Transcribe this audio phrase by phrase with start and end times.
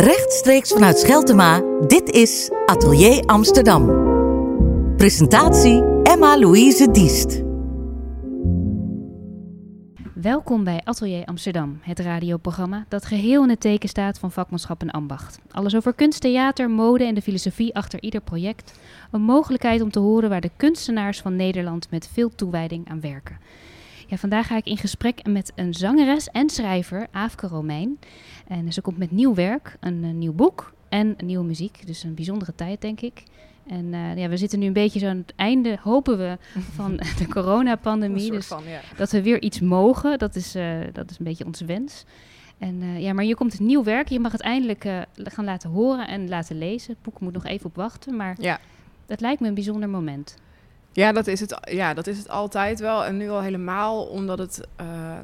[0.00, 3.86] Rechtstreeks vanuit Scheltema, dit is Atelier Amsterdam.
[4.96, 7.42] Presentatie Emma-Louise Diest.
[10.14, 14.90] Welkom bij Atelier Amsterdam, het radioprogramma dat geheel in het teken staat van vakmanschap en
[14.90, 15.38] ambacht.
[15.50, 18.78] Alles over kunst, theater, mode en de filosofie achter ieder project.
[19.10, 23.38] Een mogelijkheid om te horen waar de kunstenaars van Nederland met veel toewijding aan werken.
[24.08, 27.98] Ja, vandaag ga ik in gesprek met een zangeres en schrijver, Aafke Romein.
[28.46, 31.86] En ze komt met nieuw werk, een, een nieuw boek en nieuwe muziek.
[31.86, 33.22] Dus een bijzondere tijd, denk ik.
[33.66, 36.38] En uh, ja, we zitten nu een beetje zo aan het einde, hopen we,
[36.76, 38.30] van de coronapandemie.
[38.30, 38.80] Dus van, ja.
[38.96, 42.04] dat we weer iets mogen, dat is, uh, dat is een beetje onze wens.
[42.58, 44.08] En uh, ja, maar hier komt het nieuw werk.
[44.08, 44.84] Je mag het eindelijk
[45.14, 46.92] gaan laten horen en laten lezen.
[46.92, 48.58] Het boek moet nog even op wachten, maar ja.
[49.06, 50.36] het lijkt me een bijzonder moment.
[50.98, 53.04] Ja dat, is het, ja, dat is het altijd wel.
[53.04, 54.60] En nu al helemaal, omdat het...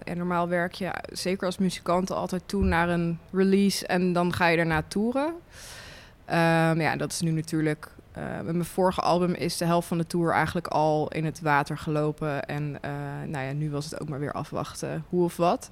[0.05, 3.87] en normaal werk je, zeker als muzikant, altijd toe naar een release...
[3.87, 5.27] en dan ga je daarna toeren.
[5.27, 10.07] Um, ja, dat is nu natuurlijk met mijn vorige album is de helft van de
[10.07, 12.45] tour eigenlijk al in het water gelopen.
[12.45, 12.91] En uh,
[13.27, 15.71] nou ja, nu was het ook maar weer afwachten hoe of wat.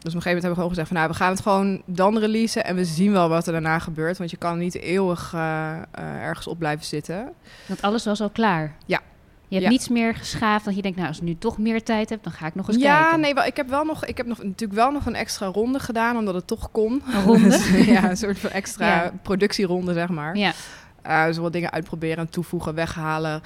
[0.00, 1.82] Dus op een gegeven moment hebben we gewoon gezegd van nou, we gaan het gewoon
[1.86, 4.18] dan releasen en we zien wel wat er daarna gebeurt.
[4.18, 7.32] Want je kan niet eeuwig uh, ergens op blijven zitten.
[7.66, 8.74] Want alles was al klaar?
[8.86, 9.00] Ja.
[9.48, 9.70] Je hebt ja.
[9.70, 12.32] niets meer geschaafd dat je denkt, nou, als ik nu toch meer tijd heb, dan
[12.32, 13.10] ga ik nog eens ja, kijken.
[13.10, 15.46] Ja, nee, wel, ik heb wel nog, ik heb nog natuurlijk wel nog een extra
[15.46, 17.02] ronde gedaan, omdat het toch kon.
[17.12, 17.74] Een ronde?
[17.92, 19.12] ja, een soort van extra Ja.
[19.22, 20.36] productieronde, zeg maar.
[20.36, 20.52] Ja.
[21.06, 23.42] Uh, dus wat dingen uitproberen en toevoegen, weghalen.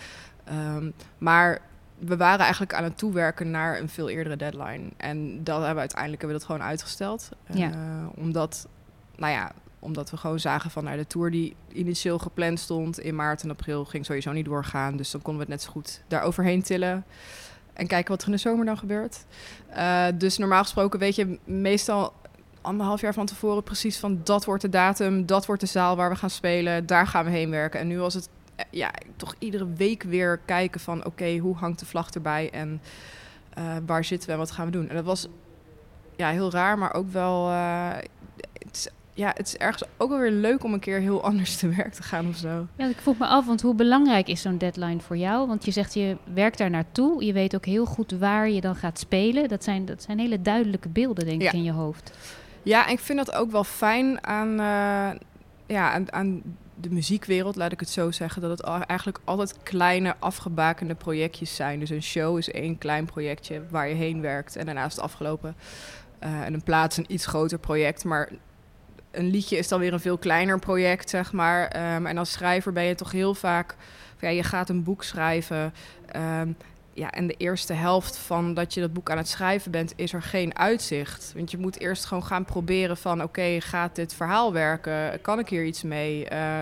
[0.76, 1.58] Um, maar
[1.98, 4.88] we waren eigenlijk aan het toewerken naar een veel eerdere deadline.
[4.96, 7.28] En dat hebben we uiteindelijk hebben we dat gewoon uitgesteld.
[7.52, 7.68] Ja.
[7.68, 7.76] Uh,
[8.14, 8.68] omdat,
[9.16, 13.14] nou ja, omdat we gewoon zagen van nou, de tour die initieel gepland stond in
[13.14, 14.96] maart en april ging sowieso niet doorgaan.
[14.96, 17.04] Dus dan konden we het net zo goed daar overheen tillen.
[17.72, 19.24] En kijken wat er in de zomer dan gebeurt.
[19.76, 22.12] Uh, dus normaal gesproken weet je meestal
[22.60, 26.10] anderhalf jaar van tevoren precies van dat wordt de datum, dat wordt de zaal waar
[26.10, 27.80] we gaan spelen, daar gaan we heen werken.
[27.80, 28.28] En nu was het
[28.70, 32.80] ja, toch iedere week weer kijken van oké, okay, hoe hangt de vlag erbij en
[33.58, 34.88] uh, waar zitten we en wat gaan we doen.
[34.88, 35.26] En dat was
[36.16, 37.90] ja, heel raar, maar ook wel, uh,
[38.52, 41.56] het, is, ja, het is ergens ook wel weer leuk om een keer heel anders
[41.56, 42.66] te werk te gaan of zo.
[42.76, 45.46] Ja, ik vroeg me af, want hoe belangrijk is zo'n deadline voor jou?
[45.48, 48.76] Want je zegt je werkt daar naartoe, je weet ook heel goed waar je dan
[48.76, 49.48] gaat spelen.
[49.48, 51.48] Dat zijn, dat zijn hele duidelijke beelden, denk Ja.
[51.48, 52.12] ik, in je hoofd.
[52.62, 55.20] Ja, en ik vind dat ook wel fijn aan, uh,
[55.66, 56.42] ja, aan, aan
[56.74, 58.42] de muziekwereld, laat ik het zo zeggen.
[58.42, 61.78] Dat het eigenlijk altijd kleine, afgebakende projectjes zijn.
[61.78, 65.02] Dus een show is één klein projectje waar je heen werkt en daarna is het
[65.02, 65.56] afgelopen.
[66.22, 68.30] Uh, en een plaats een iets groter project, maar
[69.10, 71.94] een liedje is dan weer een veel kleiner project, zeg maar.
[71.94, 73.76] Um, en als schrijver ben je toch heel vaak...
[74.20, 75.74] Ja, je gaat een boek schrijven...
[76.16, 76.56] Um,
[76.94, 80.12] ja, en de eerste helft van dat je dat boek aan het schrijven bent, is
[80.12, 81.32] er geen uitzicht.
[81.36, 83.22] Want je moet eerst gewoon gaan proberen van...
[83.22, 85.20] oké, gaat dit verhaal werken?
[85.20, 86.30] Kan ik hier iets mee?
[86.32, 86.60] Uh,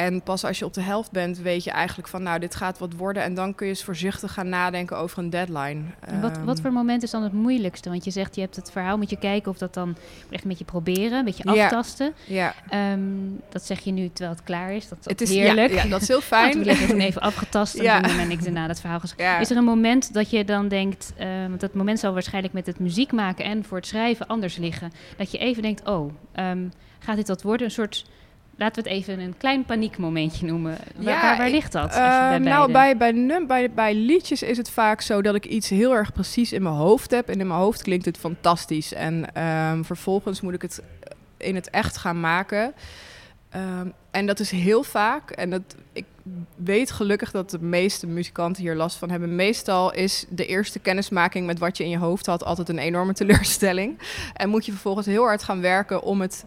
[0.00, 2.22] en pas als je op de helft bent, weet je eigenlijk van...
[2.22, 3.22] nou, dit gaat wat worden.
[3.22, 5.80] En dan kun je eens voorzichtig gaan nadenken over een deadline.
[6.00, 7.88] En wat, wat voor moment is dan het moeilijkste?
[7.88, 9.96] Want je zegt, je hebt het verhaal, moet je kijken of dat dan...
[10.30, 12.12] echt met je proberen, een beetje aftasten.
[12.26, 14.88] Ja, Um, dat zeg je nu terwijl het klaar is.
[14.88, 15.72] Dat is, het is heerlijk.
[15.72, 16.62] Ja, ja, dat is heel fijn.
[16.62, 18.00] we hebben toen even afgetast en Ja.
[18.00, 19.40] toen ben ik daarna het verhaal geschreven.
[19.40, 22.66] Is er een moment dat je dan denkt, uh, want dat moment zal waarschijnlijk met
[22.66, 26.72] het muziek maken en voor het schrijven anders liggen, dat je even denkt, oh, um,
[26.98, 27.66] gaat dit wat worden?
[27.66, 28.06] Een soort,
[28.60, 30.76] laten we het even een klein paniekmomentje noemen.
[30.96, 31.90] Waar, Ja, waar, ligt dat?
[31.90, 35.46] Uh, bij nou, bij, bij, num- bij, bij liedjes is het vaak zo dat ik
[35.46, 37.28] iets heel erg precies in mijn hoofd heb.
[37.28, 38.92] En in mijn hoofd klinkt het fantastisch.
[38.92, 40.82] En ehm, vervolgens moet ik het
[41.36, 42.74] in het echt gaan maken.
[43.50, 45.30] Ehm, en dat is heel vaak.
[45.30, 46.04] En dat, ik
[46.56, 49.36] weet gelukkig dat de meeste muzikanten hier last van hebben.
[49.36, 53.12] Meestal is de eerste kennismaking met wat je in je hoofd had altijd een enorme
[53.12, 53.98] teleurstelling.
[54.34, 56.44] En moet je vervolgens heel hard gaan werken om het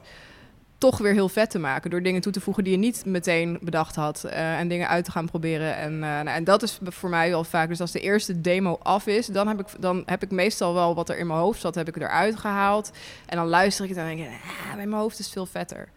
[0.89, 1.89] toch weer heel vet te maken.
[1.89, 4.23] Door dingen toe te voegen die je niet meteen bedacht had.
[4.23, 5.75] eh, en dingen uit te gaan proberen.
[5.75, 7.67] En, eh, nou, en dat is voor mij wel vaak.
[7.67, 10.95] Dus als de eerste demo af is, dan heb, ik, dan heb ik meestal wel
[10.95, 12.91] wat er in mijn hoofd zat, heb ik eruit gehaald.
[13.25, 15.33] En dan luister ik het en dan denk ik, ah, in mijn hoofd is het
[15.33, 15.89] veel vetter.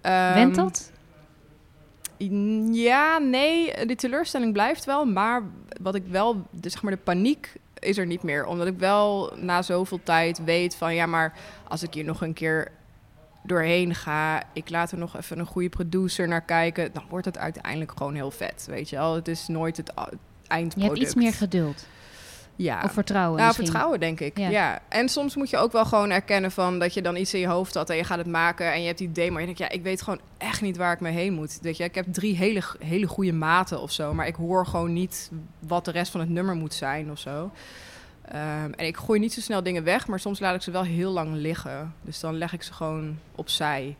[0.00, 0.92] Ehm, Went dat?
[2.72, 5.04] Ja, nee, die teleurstelling blijft wel.
[5.04, 5.42] Maar
[5.82, 8.46] wat ik wel, de, zeg maar de paniek is er niet meer.
[8.46, 10.94] Omdat ik wel na zoveel tijd weet van...
[10.94, 11.32] ja, maar
[11.68, 12.70] als ik hier nog een keer
[13.42, 14.42] doorheen ga...
[14.52, 16.92] ik laat er nog even een goede producer naar kijken...
[16.92, 19.14] dan wordt het uiteindelijk gewoon heel vet, weet je wel.
[19.14, 20.90] Het is nooit het, het Je eindproduct.
[20.92, 21.86] hebt iets meer geduld.
[22.56, 22.82] Ja.
[22.84, 23.66] Of vertrouwen Nou, misschien.
[23.66, 24.38] vertrouwen denk ik.
[24.38, 24.48] Ja.
[24.48, 24.80] Ja.
[24.88, 27.46] En soms moet je ook wel gewoon erkennen van dat je dan iets in je
[27.46, 29.60] hoofd had en je gaat het maken en je hebt die idee, maar je denkt
[29.60, 31.58] ja, ik weet gewoon echt niet waar ik mee heen moet.
[31.62, 34.92] Weet je, ik heb drie hele, hele goede maten of zo, maar ik hoor gewoon
[34.92, 37.50] niet wat de rest van het nummer moet zijn of zo.
[38.28, 40.82] Ehm, en ik gooi niet zo snel dingen weg, maar soms laat ik ze wel
[40.82, 41.94] heel lang liggen.
[42.02, 43.96] Dus dan leg ik ze gewoon opzij.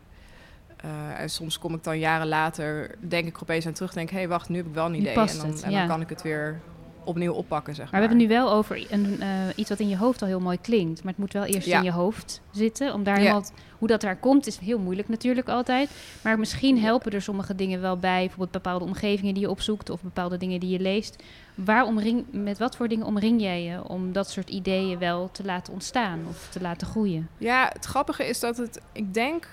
[0.85, 4.17] Uh, en soms kom ik dan jaren later, denk ik opeens aan terug, denk hé,
[4.17, 5.13] hey, wacht, nu heb ik wel een idee.
[5.13, 6.61] En, dan, het, en dan, kan ik het weer
[7.05, 8.01] opnieuw oppakken, zeg maar.
[8.01, 10.39] Maar we hebben nu wel over een, uh, iets wat in je hoofd al heel
[10.39, 11.03] mooi klinkt.
[11.03, 12.93] Maar het moet wel eerst in je hoofd zitten.
[12.93, 13.21] Om daar ja.
[13.21, 13.45] helemaal,
[13.77, 15.89] hoe dat daar komt, is heel moeilijk natuurlijk altijd.
[16.21, 18.19] Maar misschien helpen er sommige dingen wel bij.
[18.19, 21.23] Bijvoorbeeld bepaalde omgevingen die je opzoekt of bepaalde dingen die je leest.
[21.55, 25.43] Waar omring, met wat voor dingen omring jij je om dat soort ideeën wel te
[25.43, 27.29] laten ontstaan of te laten groeien?
[27.37, 29.47] Ja, het grappige is dat het, ik denk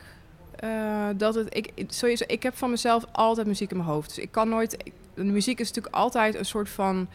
[0.64, 4.08] uh, dat het, ik, sowieso, ik heb van mezelf altijd muziek in mijn hoofd.
[4.08, 4.76] Dus ik kan nooit,
[5.14, 7.08] de muziek is natuurlijk altijd een soort van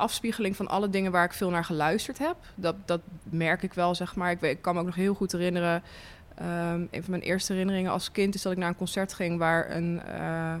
[0.00, 2.36] afspiegeling van alle dingen waar ik veel naar geluisterd heb.
[2.54, 4.30] Dat, dat merk ik wel, zeg maar.
[4.30, 5.82] Ik, weet, ik kan me ook nog heel goed herinneren.
[6.40, 9.38] Um, een van mijn eerste herinneringen als kind is dat ik naar een concert ging
[9.38, 10.54] waar een, uh,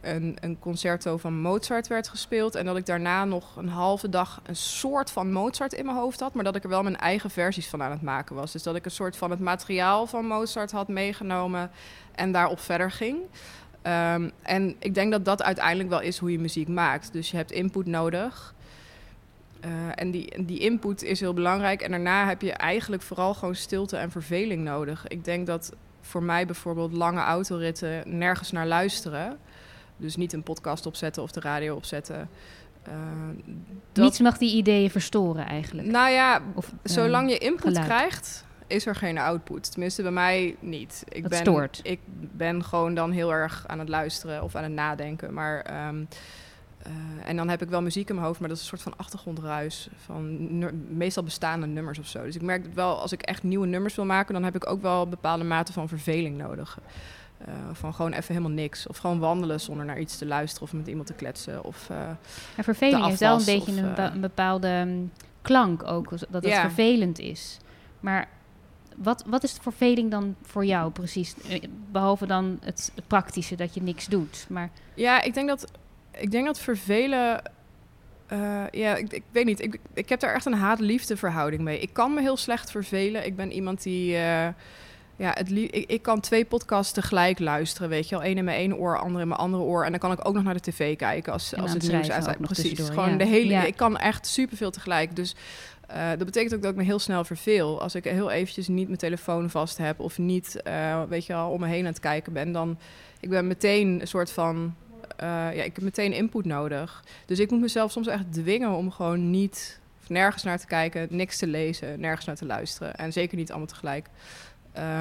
[0.00, 2.54] een, een concerto van Mozart werd gespeeld.
[2.54, 6.20] En dat ik daarna nog een halve dag een soort van Mozart in mijn hoofd
[6.20, 6.34] had.
[6.34, 8.52] Maar dat ik er wel mijn eigen versies van aan het maken was.
[8.52, 11.70] Dus dat ik een soort van het materiaal van Mozart had meegenomen
[12.14, 13.18] en daarop verder ging.
[13.82, 17.12] Um, en ik denk dat dat uiteindelijk wel is hoe je muziek maakt.
[17.12, 18.54] Dus je hebt input nodig.
[19.64, 21.82] Uh, en die, die input is heel belangrijk.
[21.82, 25.06] En daarna heb je eigenlijk vooral gewoon stilte en verveling nodig.
[25.06, 29.38] Ik denk dat voor mij bijvoorbeeld lange autoritten nergens naar luisteren.
[29.96, 32.28] Dus niet een podcast opzetten of de radio opzetten.
[32.88, 32.94] Uh,
[33.92, 34.04] dat...
[34.04, 35.88] Niets mag die ideeën verstoren eigenlijk.
[35.88, 37.86] Nou ja, of, zolang je input geluid.
[37.86, 39.70] krijgt, is er geen output.
[39.70, 41.04] Tenminste, bij mij niet.
[41.08, 41.80] Ik dat ben, stoort.
[41.82, 42.00] Ik
[42.32, 45.34] ben gewoon dan heel erg aan het luisteren of aan het nadenken.
[45.34, 46.08] Maar, um,
[46.86, 46.92] uh,
[47.28, 48.96] en dan heb ik wel muziek in mijn hoofd, maar dat is een soort van
[48.96, 49.88] achtergrondruis.
[49.96, 50.48] Van
[50.96, 52.24] meestal bestaande nummers of zo.
[52.24, 54.66] Dus ik merk dat wel, als ik echt nieuwe nummers wil maken, dan heb ik
[54.66, 56.78] ook wel bepaalde mate van verveling nodig.
[57.48, 58.86] Uh, van gewoon even helemaal niks.
[58.86, 61.64] Of gewoon wandelen zonder naar iets te luisteren of met iemand te kletsen.
[61.64, 62.08] Of, uh,
[62.56, 65.12] en verveling heeft wel een beetje of, een, een, bepaalde um,
[65.42, 66.60] klank ook, dat het ja.
[66.60, 67.58] vervelend is.
[68.00, 68.28] Maar
[69.02, 71.34] wat, wat is de verveling dan voor jou precies?
[71.48, 74.46] Eh, behalve dan het, het, praktische dat je niks doet.
[74.48, 74.70] Maar...
[74.94, 75.72] Ja, ik denk dat,
[76.12, 77.42] ik denk dat vervelen.
[78.32, 79.60] Uh, ja, ik, ik, weet niet.
[79.60, 81.80] Ik, ik heb daar echt een haat-liefde verhouding mee.
[81.80, 83.26] Ik kan me heel slecht vervelen.
[83.26, 84.12] Ik ben iemand die.
[84.12, 84.48] Uh,
[85.16, 88.24] ja, het ik, ik, kan twee podcasts tegelijk luisteren, weet je wel.
[88.24, 89.84] Eén in mijn ene oor, ander in mijn andere oor.
[89.84, 92.38] En dan kan ik ook nog naar de tv kijken als, als het nieuws uit.
[92.40, 92.80] Precies.
[92.80, 93.16] Gewoon ja.
[93.16, 93.50] de hele.
[93.50, 93.64] Ja.
[93.64, 95.16] Ik kan echt superveel tegelijk.
[95.16, 95.36] Dus
[95.90, 97.82] uh, dat betekent ook dat ik me heel snel verveel.
[97.82, 101.50] Als ik heel eventjes niet mijn telefoon vast heb of niet, uh, weet je wel,
[101.50, 102.78] om me heen aan het kijken ben, dan
[103.20, 104.74] ik ben meteen een soort van,
[105.20, 107.04] uh, ja, ik heb meteen input nodig.
[107.26, 111.38] Dus ik moet mezelf soms echt dwingen om gewoon niet nergens naar te kijken, niks
[111.38, 114.08] te lezen, nergens naar te luisteren en zeker niet allemaal tegelijk.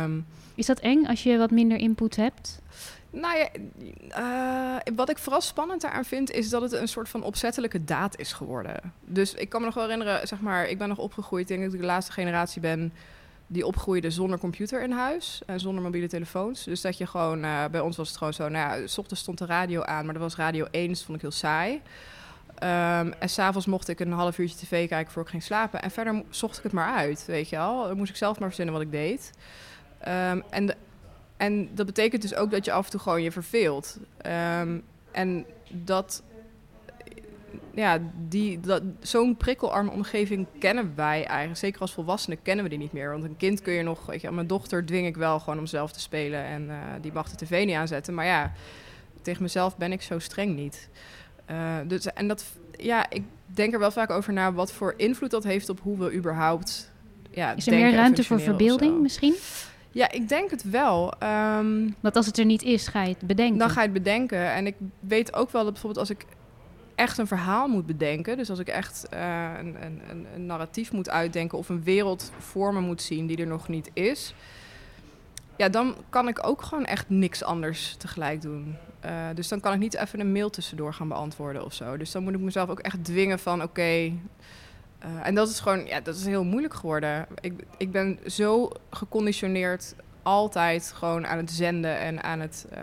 [0.03, 0.25] Um,
[0.55, 2.61] Is dat eng als je wat minder input hebt?
[3.19, 3.49] Nou ja,
[4.85, 8.19] uh, wat ik vooral spannend daaraan vind, is dat het een soort van opzettelijke daad
[8.19, 8.93] is geworden.
[9.05, 11.63] Dus ik kan me nog wel herinneren, zeg maar, ik ben nog opgegroeid, ik denk
[11.63, 12.93] dat ik de laatste generatie ben
[13.47, 16.63] die opgroeide zonder computer in huis en zonder mobiele telefoons.
[16.63, 19.21] Dus dat je gewoon, uh, bij ons was het gewoon zo, nou ja, s ochtends
[19.21, 21.81] stond de radio aan, maar dat was radio 1, dat vond ik heel saai.
[22.63, 25.81] Um, en s'avonds mocht ik een half uurtje tv kijken voor ik ging slapen.
[25.81, 27.87] En verder zocht ik het maar uit, weet je wel.
[27.87, 29.31] Dan moest ik zelf maar verzinnen wat ik deed.
[30.07, 30.75] Um, en de,
[31.37, 33.97] en dat betekent dus ook dat je af en toe gewoon je verveelt.
[34.61, 36.23] Um, en dat,
[37.73, 41.59] ja, die, dat, zo'n prikkelarme omgeving kennen wij eigenlijk.
[41.59, 43.11] Zeker als volwassenen kennen we die niet meer.
[43.11, 45.65] Want een kind kun je nog, weet je, mijn dochter dwing ik wel gewoon om
[45.65, 46.43] zelf te spelen.
[46.43, 48.13] En uh, die mag de tv niet aanzetten.
[48.13, 48.51] Maar ja,
[49.21, 50.89] tegen mezelf ben ik zo streng niet.
[51.51, 52.45] Uh, dus, en dat,
[52.77, 55.97] ja, ik denk er wel vaak over na wat voor invloed dat heeft op hoe
[55.97, 56.91] we überhaupt.
[57.31, 59.35] Ja, Is er meer ruimte voor verbeelding misschien?
[59.97, 61.13] Ja, ik denk het wel.
[61.23, 63.57] Um, Want als het er niet is, ga je het bedenken.
[63.57, 64.51] Dan ga je het bedenken.
[64.51, 66.25] En ik weet ook wel dat bijvoorbeeld als ik
[66.95, 71.09] echt een verhaal moet bedenken, dus als ik echt uh, een, een, een, narratief moet
[71.09, 74.33] uitdenken of een wereld voor me moet zien die er nog niet is,
[75.55, 78.75] ja, dan kan ik ook gewoon echt niks anders tegelijk doen.
[79.05, 81.97] Uh, dus dan kan ik niet even een mail tussendoor gaan beantwoorden of zo.
[81.97, 83.69] Dus dan moet ik mezelf ook echt dwingen van oké.
[83.69, 84.19] Okay,
[85.05, 87.25] uh, en dat is gewoon, ja, dat is heel moeilijk geworden.
[87.39, 92.79] Ik, ik ben zo geconditioneerd altijd gewoon aan het zenden en aan het, uh,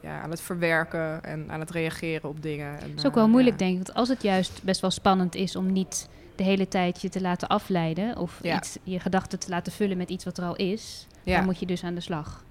[0.00, 2.72] ja, aan het verwerken en aan het reageren op dingen.
[2.72, 3.66] Het is ook wel moeilijk, ja.
[3.66, 3.84] denk ik.
[3.84, 7.20] Want als het juist best wel spannend is om niet de hele tijd je te
[7.20, 8.56] laten afleiden of ja.
[8.56, 11.66] iets, je gedachten te laten vullen met iets wat er al is, dan moet je
[11.66, 12.44] dus aan de slag.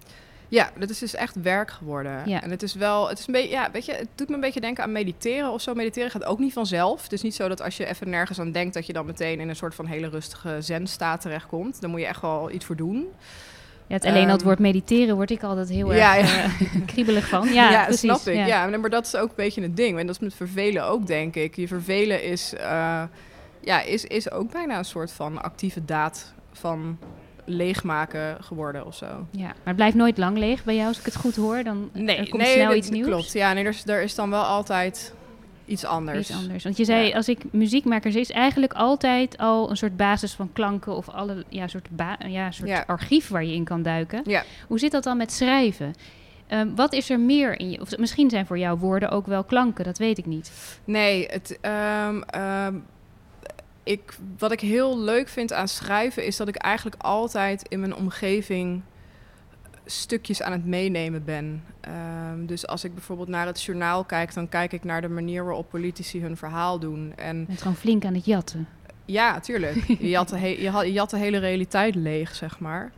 [0.54, 2.22] Ja, dat is dus echt werk geworden.
[2.26, 2.42] Ja.
[2.42, 4.42] En het is wel, het is een beetje, ja, weet je, het doet me een
[4.42, 5.74] beetje denken aan mediteren of zo.
[5.74, 7.04] Mediteren gaat ook niet vanzelf.
[7.04, 9.40] Het is niet zo dat als je even nergens aan denkt, dat je dan meteen
[9.40, 11.82] in een soort van hele rustige zen-staat terechtkomt.
[11.82, 13.08] Dan moet je echt wel iets voor doen.
[13.88, 16.66] Ja, het alleen um, al het woord mediteren word ik altijd heel ja, erg ja.
[16.76, 17.48] Uh, kriebelig van.
[17.54, 18.48] Ja, ja precies, snap ik.
[18.48, 18.68] Ja.
[18.68, 20.00] maar dat is ook een beetje het ding.
[20.00, 21.56] En dat is met vervelen ook, denk ik.
[21.56, 22.54] Je vervelen is...
[22.54, 23.04] Uh,
[23.60, 26.98] ja, is, is ook bijna een soort van actieve daad van
[27.46, 29.06] leegmaken geworden of zo.
[29.32, 31.64] Ja, maar het blijft nooit lang leeg bij jou, als ik het goed hoor.
[31.64, 33.08] Dan Nee, er komt nee, snel dat- iets nieuws.
[33.08, 35.14] Klopt, ja, nee, er is, er is dan wel altijd
[35.66, 36.20] iets anders.
[36.30, 36.64] Iets anders.
[36.64, 37.16] Want je zei, Ja.
[37.16, 41.68] als ik muziekmaker is eigenlijk altijd al een soort basis van klanken of alle ja,
[41.68, 42.84] soort, ba- ja, soort Ja.
[42.88, 44.22] archief waar je in kan duiken.
[44.26, 44.44] Ja.
[44.68, 45.94] Hoe zit dat dan met schrijven?
[46.48, 47.82] Ehm, wat is er meer in je?
[47.82, 50.52] Of misschien zijn voor jou woorden ook wel klanken, dat weet ik niet.
[50.84, 52.76] Nee, het, ehm, ehm,
[53.84, 57.96] ik, wat ik heel leuk vind aan schrijven is dat ik eigenlijk altijd in mijn
[57.96, 58.82] omgeving
[59.86, 61.64] stukjes aan het meenemen ben.
[61.82, 65.44] Ehm, dus als ik bijvoorbeeld naar het journaal kijk, dan kijk ik naar de manier
[65.46, 67.14] waarop politici hun verhaal doen.
[67.16, 68.68] En Je bent gewoon flink aan het jatten.
[69.06, 69.76] ja, tuurlijk.
[69.88, 72.92] Je jat, de he- je jat de hele realiteit leeg, zeg maar.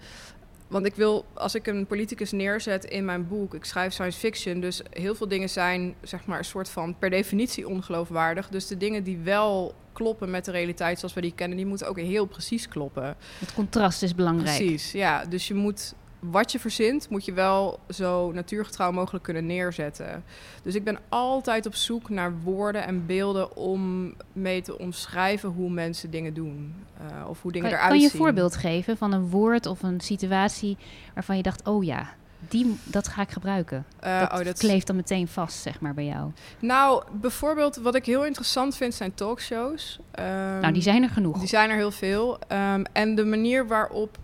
[0.68, 4.60] Want ik wil, als ik een politicus neerzet in mijn boek, ik schrijf science fiction,
[4.60, 8.50] dus heel veel dingen zijn, zeg maar, een soort van per definitie ongeloofwaardig.
[8.50, 11.88] Dus de dingen die wel kloppen met de realiteit zoals we die kennen, die moeten
[11.88, 13.16] ook heel precies kloppen.
[13.40, 14.58] Het contrast is belangrijk.
[14.58, 15.26] Precies, ja.
[15.26, 20.24] Dus je moet, wat je verzint, moet je wel zo natuurgetrouw mogelijk kunnen neerzetten.
[20.64, 25.70] Dus ik ben altijd op zoek naar woorden en beelden om mee te omschrijven hoe
[25.70, 26.74] mensen dingen doen.
[26.98, 28.20] eh, of hoe dingen Kan, eruit kan je zien.
[28.20, 30.78] een voorbeeld geven van een woord of een situatie
[31.14, 32.14] waarvan je dacht, oh ja,
[32.50, 33.86] die, dat ga ik gebruiken.
[34.00, 36.32] Eh, dat, oh, dat- kleeft dan meteen vast, zeg maar, bij jou.
[36.60, 40.00] Nou, bijvoorbeeld wat ik heel interessant vind zijn talkshows.
[40.12, 41.40] Ehm, nou, die zijn er genoeg.
[41.40, 42.40] Die zijn er heel veel.
[42.48, 44.18] Ehm, en de manier waarop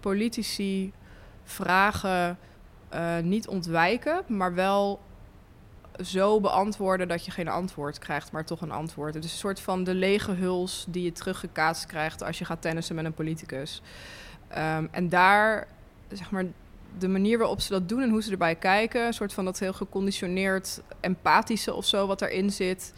[0.00, 0.92] politici
[1.44, 2.38] vragen
[2.88, 5.00] eh, niet ontwijken, maar wel
[6.02, 9.14] zo beantwoorden dat je geen antwoord krijgt, maar toch een antwoord.
[9.14, 12.62] Het is een soort van de lege huls die je teruggekaatst krijgt als je gaat
[12.62, 13.82] tennissen met een politicus.
[14.48, 15.66] Ehm, en daar,
[16.12, 16.44] zeg maar,
[16.98, 19.58] de manier waarop ze dat doen en hoe ze erbij kijken, een soort van dat
[19.58, 22.92] heel geconditioneerd empathische of zo wat erin zit.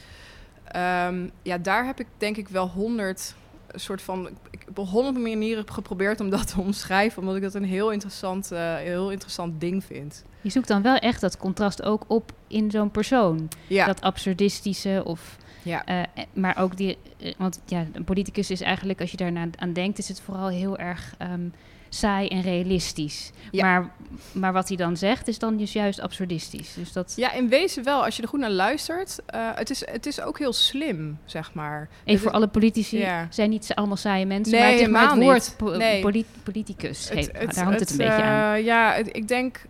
[0.64, 3.34] Ehm, ja, daar heb ik denk ik wel honderd
[3.74, 4.28] soort van.
[4.50, 7.92] Ik heb op honderd manieren geprobeerd om dat te omschrijven, omdat ik dat een heel
[7.92, 10.24] interessant, eh, heel interessant ding vind.
[10.40, 13.48] Je zoekt dan wel echt dat contrast ook op in zo'n persoon.
[13.66, 15.36] Ja, Dat absurdistische of...
[15.62, 15.84] ja.
[15.84, 16.98] eh, eh, maar ook die...
[17.38, 19.98] want ja, een politicus is eigenlijk, als je daarna aan denkt...
[19.98, 21.48] is het vooral heel erg ehm,
[21.96, 23.30] saai en realistisch.
[23.50, 23.62] Ja.
[23.64, 23.90] Maar,
[24.32, 26.74] maar wat hij dan zegt, is dan dus juist absurdistisch.
[26.74, 27.12] Dus dat...
[27.16, 28.04] ja, in wezen wel.
[28.04, 31.54] Als je er goed naar luistert, eh, het, is, het is ook heel slim, zeg
[31.54, 31.80] maar.
[31.90, 33.26] Even Het voor is- alle politici Ja.
[33.30, 35.54] zijn niet allemaal saaie mensen, Nee, maar het, maar het woord niet.
[35.56, 36.00] po- Nee.
[36.00, 38.54] polit- politicus, heeft- daar hangt het, een het, beetje aan.
[38.56, 39.60] eh, ja, het- ik denk,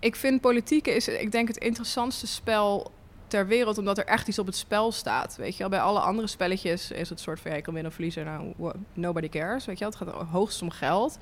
[0.00, 2.90] ik vind politiek is, ik denk het interessantste spel
[3.34, 5.36] ter wereld, omdat er echt iets op het spel staat.
[5.36, 7.96] Weet je wel, bij alle andere spelletjes is het soort van, ik kan winnen of
[7.96, 9.92] verliezen, nou, nobody cares, weet je wel.
[9.98, 11.18] Het gaat hoogst om geld.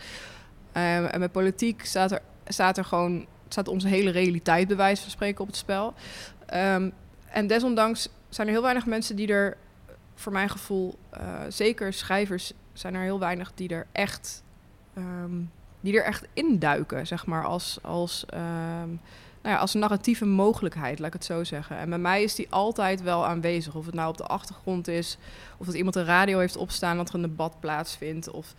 [0.73, 5.11] Ehm, en met politiek staat er, staat er gewoon, staat onze hele realiteit bij van
[5.11, 5.95] spreken op het spel.
[6.47, 6.90] Ehm,
[7.26, 9.57] en desondanks zijn er heel weinig mensen die er,
[10.14, 14.42] voor mijn gevoel, eh, zeker schrijvers, zijn er heel weinig die er echt,
[14.95, 15.40] ehm,
[15.81, 18.25] die er echt induiken, zeg maar, als, als,
[19.42, 21.76] nou ja, als narratieve mogelijkheid, laat ik het zo zeggen.
[21.78, 23.75] En bij mij is die altijd wel aanwezig.
[23.75, 25.18] Of het nou op de achtergrond is,
[25.58, 28.30] of dat iemand de radio heeft opstaan, dat er een debat plaatsvindt.
[28.30, 28.54] Of,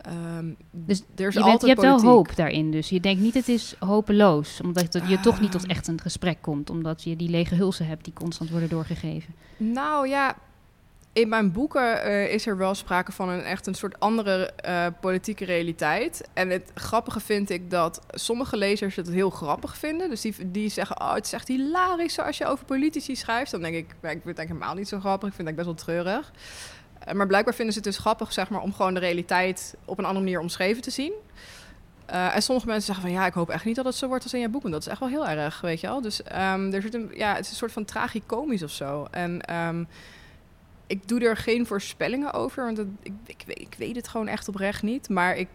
[0.00, 3.22] ehm, Dus er is je, bent, altijd je hebt wel hoop daarin, dus je denkt
[3.22, 5.70] niet het is hopeloos, omdat je toch niet tot Ah.
[5.70, 9.34] echt een gesprek komt, omdat je die lege hulsen hebt die constant worden doorgegeven.
[9.56, 10.36] Nou ja,
[11.14, 14.86] in mijn boeken eh, is er wel sprake van een echt een soort andere eh,
[15.00, 16.28] politieke realiteit.
[16.32, 20.10] En het grappige vind ik dat sommige lezers het heel grappig vinden.
[20.10, 23.50] Dus die, die zeggen, oh, het is echt hilarisch als je over politici schrijft.
[23.50, 25.28] Dan denk ik, "Ja, ik vind het helemaal niet zo grappig.
[25.28, 26.32] Ik vind het best wel treurig.
[26.98, 29.98] Eh, maar blijkbaar vinden ze het dus grappig, zeg maar, om gewoon de realiteit op
[29.98, 31.12] een andere manier omschreven te zien.
[32.06, 34.34] En sommige mensen zeggen van ja, ik hoop echt niet dat het zo wordt als
[34.34, 34.70] in jouw boek.
[34.70, 36.00] Dat is echt wel heel erg, weet je wel.
[36.00, 39.06] Dus ehm, er zit een, ja, het is een soort van tragicomisch of zo.
[39.10, 39.84] En ehm,
[40.86, 44.28] ik doe er geen voorspellingen over, want het- ik, ik, weet, ik weet het gewoon
[44.28, 45.08] echt oprecht niet.
[45.08, 45.48] Maar ik,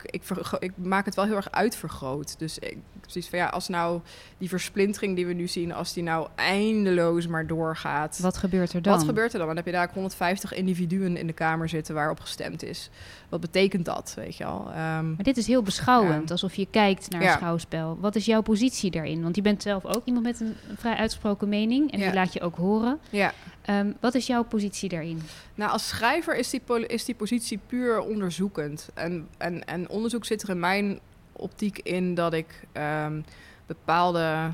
[0.60, 2.40] ik, maak het wel heel erg uitvergroot.
[2.40, 4.02] Dus ik precies van ja, als nou
[4.38, 8.20] die versplintering die we nu zien, als die nou eindeloos maar doorgaat.
[8.20, 8.94] Wat gebeurt er dan?
[8.98, 9.48] Wat gebeurt er dan?
[9.48, 12.90] Dan heb je daar 150 individuen in de kamer zitten waarop gestemd is.
[13.30, 14.68] Wat betekent dat, weet je al?
[14.72, 14.76] Ehm,
[15.14, 16.32] Maar dit is heel beschouwend, Ja.
[16.32, 17.32] alsof je kijkt naar Ja.
[17.32, 17.98] een schouwspel.
[18.00, 19.22] Wat is jouw positie daarin?
[19.24, 22.06] Want je bent zelf ook iemand met een, een vrij uitgesproken mening en Ja.
[22.06, 23.00] die laat je ook horen.
[23.10, 23.34] ja.
[23.62, 25.22] Ehm, wat is jouw positie daarin?
[25.56, 28.90] Nou, als schrijver is die, is die positie puur onderzoekend.
[28.94, 31.00] En, en, en onderzoek zit er in mijn
[31.32, 33.22] optiek in dat ik ehm,
[33.66, 34.54] bepaalde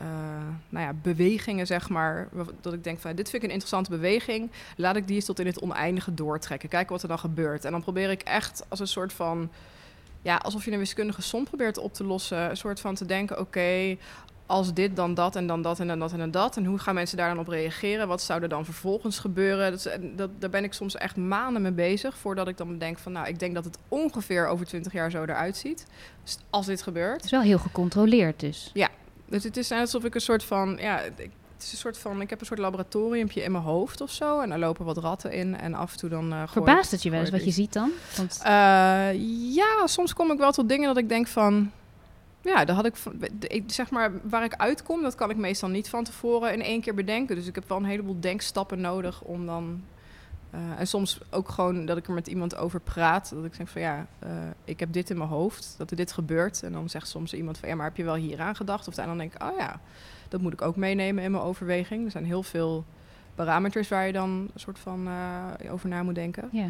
[0.00, 0.04] eh,
[0.68, 2.28] nou ja, bewegingen, zeg maar,
[2.60, 5.38] dat ik denk van dit vind ik een interessante beweging, laat ik die eens tot
[5.38, 6.68] in het oneindige doortrekken.
[6.68, 7.64] Kijken wat er dan gebeurt.
[7.64, 9.50] En dan probeer ik echt als een soort van,
[10.22, 13.40] ja, alsof je een wiskundige som probeert op te lossen, een soort van te denken,
[13.40, 13.96] oké,
[14.50, 16.56] als dit, dan dat en dan dat en dan dat en dan dat.
[16.56, 18.08] En hoe gaan mensen daar dan op reageren?
[18.08, 19.70] Wat zou er dan vervolgens gebeuren?
[19.70, 23.12] Dat, dat, daar ben ik soms echt maanden mee bezig voordat ik dan denk van,
[23.12, 25.86] nou, ik denk dat het ongeveer over 20 jaar zo eruit ziet.
[26.24, 27.16] Dus als dit gebeurt.
[27.16, 28.70] Het is wel heel gecontroleerd dus.
[28.74, 28.88] Ja,
[29.28, 31.00] dus het is alsof ik een soort van, ja,
[31.60, 34.40] het is een soort van, ik heb een soort laboratoriumpje in mijn hoofd of zo.
[34.40, 36.32] En daar lopen wat ratten in en af en toe dan...
[36.32, 37.90] Uh, Verbaast het je wel eens wat je ziet dan?
[38.16, 38.38] Want...
[38.42, 38.48] Uh,
[39.54, 41.70] ja, soms kom ik wel tot dingen dat ik denk van...
[42.42, 42.96] Ja, dat had ik,
[43.40, 46.80] ik, zeg maar, waar ik uitkom, dat kan ik meestal niet van tevoren in één
[46.80, 47.36] keer bedenken.
[47.36, 49.82] Dus ik heb wel een heleboel denkstappen nodig om dan
[50.54, 53.30] uh, en soms ook gewoon dat ik er met iemand over praat.
[53.34, 54.30] Dat ik zeg van ja, uh,
[54.64, 56.62] ik heb dit in mijn hoofd, dat er dit gebeurt.
[56.62, 58.88] En dan zegt soms iemand van ja, maar heb je wel hier aan gedacht?
[58.88, 59.80] Of dan denk ik, oh ja,
[60.28, 62.04] dat moet ik ook meenemen in mijn overweging.
[62.04, 62.84] Er zijn heel veel
[63.34, 66.48] parameters waar je dan een soort van uh, over na moet denken.
[66.52, 66.68] Ja.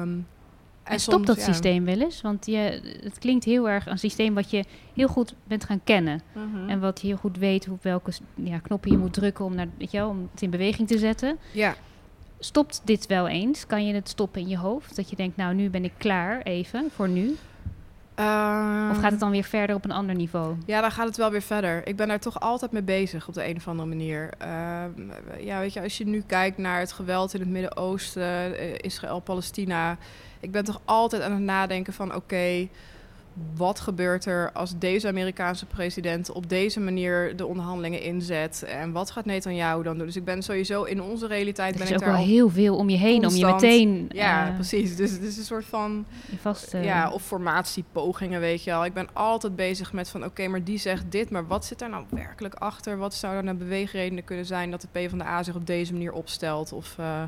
[0.00, 0.26] Um,
[0.88, 2.20] en, stopt dat systeem wel eens?
[2.20, 4.64] Want je, het klinkt heel erg een systeem wat je
[4.94, 6.22] heel goed bent gaan kennen.
[6.32, 6.68] Mhm.
[6.68, 9.68] En wat je heel goed weet hoe, welke ja, knoppen je moet drukken om, naar,
[9.78, 11.38] weet je wel, om het in beweging te zetten.
[11.52, 11.74] Ja.
[12.38, 13.66] Stopt dit wel eens?
[13.66, 14.96] Kan je het stoppen in je hoofd?
[14.96, 17.36] Dat je denkt, nou nu ben ik klaar even, voor nu?
[18.18, 20.56] Ehm, of gaat het dan weer verder op een ander niveau?
[20.66, 21.86] Ja, dan gaat het wel weer verder.
[21.86, 24.30] Ik ben daar toch altijd mee bezig op de een of andere manier.
[24.38, 24.90] Ehm,
[25.38, 29.20] ja, weet je, als je nu kijkt naar het geweld in het Midden-Oosten, eh, Israël,
[29.20, 29.98] Palestina.
[30.40, 32.68] Ik ben toch altijd aan het nadenken van oké,
[33.56, 38.62] wat gebeurt er als deze Amerikaanse president op deze manier de onderhandelingen inzet?
[38.62, 40.06] En wat gaat Netanyahu dan doen?
[40.06, 41.72] Dus ik ben sowieso in onze realiteit.
[41.72, 44.10] Er ben is ook wel heel veel om je heen, om je meteen.
[44.12, 44.96] Ja, uh, precies.
[44.96, 46.04] Dus het is een soort van.
[46.40, 48.84] Vast, uh, ja, of formatiepogingen, weet je wel.
[48.84, 51.90] Ik ben altijd bezig met van oké, maar die zegt dit, maar wat zit daar
[51.90, 52.98] nou werkelijk achter?
[52.98, 56.72] Wat zouden nou beweegredenen kunnen zijn dat de PvdA zich op deze manier opstelt?
[56.72, 56.96] Of.
[57.00, 57.22] Uh,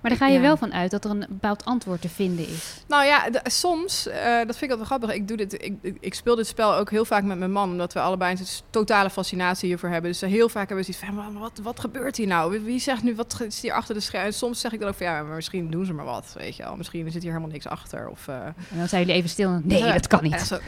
[0.00, 2.82] maar daar ga je wel van uit dat er een bepaald antwoord te vinden is.
[2.86, 5.12] Nou ja, soms, uh, dat vind ik altijd grappig.
[5.12, 7.92] Ik, doe dit, ik, ik, speel dit spel ook heel vaak met mijn man, omdat
[7.92, 10.10] we allebei een totale fascinatie hiervoor hebben.
[10.10, 12.60] Dus heel vaak hebben we zoiets van, wat, wat gebeurt hier nou?
[12.62, 14.34] Wie zegt nu, wat is hier achter de schermen?
[14.34, 16.62] Soms zeg ik dan ook van, ja, maar misschien doen ze maar wat, weet je
[16.62, 16.76] wel.
[16.76, 18.08] Misschien zit hier helemaal niks achter.
[18.08, 19.60] Of, uh, en dan zijn jullie even stil.
[19.62, 20.40] Nee, dat kan niet.
[20.40, 20.58] Zo,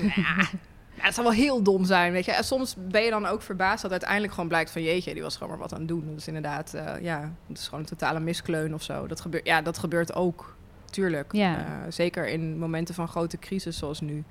[1.03, 2.33] ja, het zou wel heel dom zijn, weet je.
[2.33, 4.83] En soms ben je dan ook verbaasd dat uiteindelijk gewoon blijkt van...
[4.83, 6.15] jeetje, die was gewoon maar wat aan het doen.
[6.15, 9.07] Dus inderdaad, uh, ja, het is gewoon een totale miskleun of zo.
[9.07, 10.57] Dat gebeurt, ja, dat gebeurt ook,
[10.91, 11.33] tuurlijk.
[11.33, 11.59] Ja.
[11.59, 14.25] Uh, zeker in momenten van grote crisis zoals nu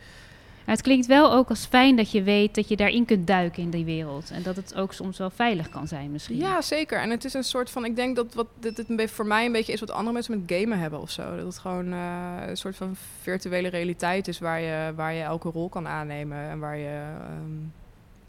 [0.65, 3.69] het klinkt wel ook als fijn dat je weet dat je daarin kunt duiken in
[3.69, 4.31] die wereld.
[4.31, 6.37] En dat het ook soms wel veilig kan zijn misschien.
[6.37, 6.99] Ja, zeker.
[6.99, 7.85] En het is een soort van...
[7.85, 10.79] Ik denk dat wat dit, voor mij een beetje is wat andere mensen met gamen
[10.79, 11.35] hebben of zo.
[11.35, 15.49] Dat het gewoon uh, een soort van virtuele realiteit is waar je, waar je elke
[15.49, 16.49] rol kan aannemen.
[16.49, 17.03] En waar je,
[17.41, 17.73] um,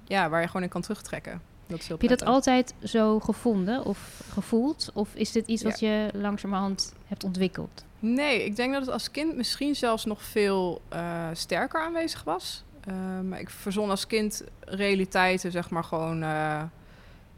[0.04, 1.51] ja, waar je gewoon in kan terugtrekken.
[1.72, 4.90] Dat Heb je dat altijd zo gevonden of gevoeld?
[4.94, 7.84] Of is dit iets wat je langzamerhand hebt ontwikkeld?
[7.98, 12.64] Nee, ik denk dat het als kind misschien zelfs nog veel uh, sterker aanwezig was.
[12.88, 12.94] Uh,
[13.28, 16.22] maar ik verzon als kind realiteiten, zeg maar gewoon.
[16.22, 16.62] Uh,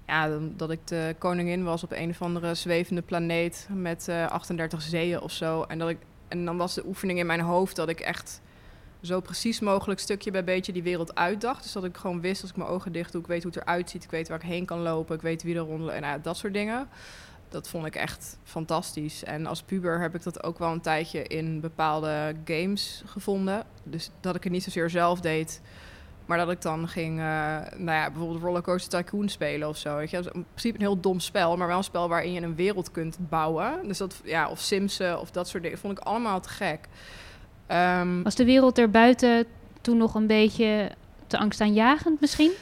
[0.07, 5.21] ja, dat ik de koningin was op een of andere zwevende planeet met 38 zeeën
[5.21, 5.63] of zo.
[5.63, 8.41] En, dat ik, en dan was de oefening in mijn hoofd dat ik echt
[9.07, 11.63] zo precies mogelijk stukje bij beetje die wereld uitdacht.
[11.63, 13.63] Dus dat ik gewoon wist als ik mijn ogen dicht doe, ik weet hoe het
[13.63, 16.03] eruit ziet, ik weet waar ik heen kan lopen, ik weet wie er rondelt en
[16.03, 16.89] nou, dat soort dingen
[17.55, 19.25] dat vond ik echt fantastisch.
[19.25, 23.65] En als puber heb ik dat ook wel een tijdje in bepaalde games gevonden.
[23.83, 25.61] Dus dat ik het niet zozeer zelf deed,
[26.27, 27.25] maar dat ik dan ging, uh,
[27.77, 29.97] nou ja, bijvoorbeeld Rollercoaster Tycoon spelen of zo.
[29.97, 30.19] Weet je?
[30.19, 32.91] Is in principe een heel dom spel, maar wel een spel waarin je een wereld
[32.91, 33.87] kunt bouwen.
[33.87, 36.89] Dus dat, ja, of Simsen of dat soort dingen, vond ik allemaal te gek.
[37.73, 39.47] Um, Was de wereld erbuiten
[39.81, 40.91] toen nog een beetje
[41.27, 42.53] te angstaanjagend misschien?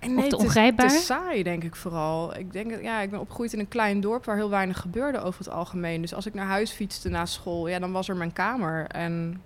[0.00, 0.86] Nee, of te ongrijpbaar?
[0.86, 2.36] Het is, saai, denk ik vooral.
[2.36, 5.38] Ik denk, ja, ik ben opgegroeid in een klein dorp waar heel weinig gebeurde over
[5.38, 6.00] het algemeen.
[6.00, 8.86] Dus als ik naar huis fietste na school, ja, dan was er mijn kamer.
[8.86, 9.42] En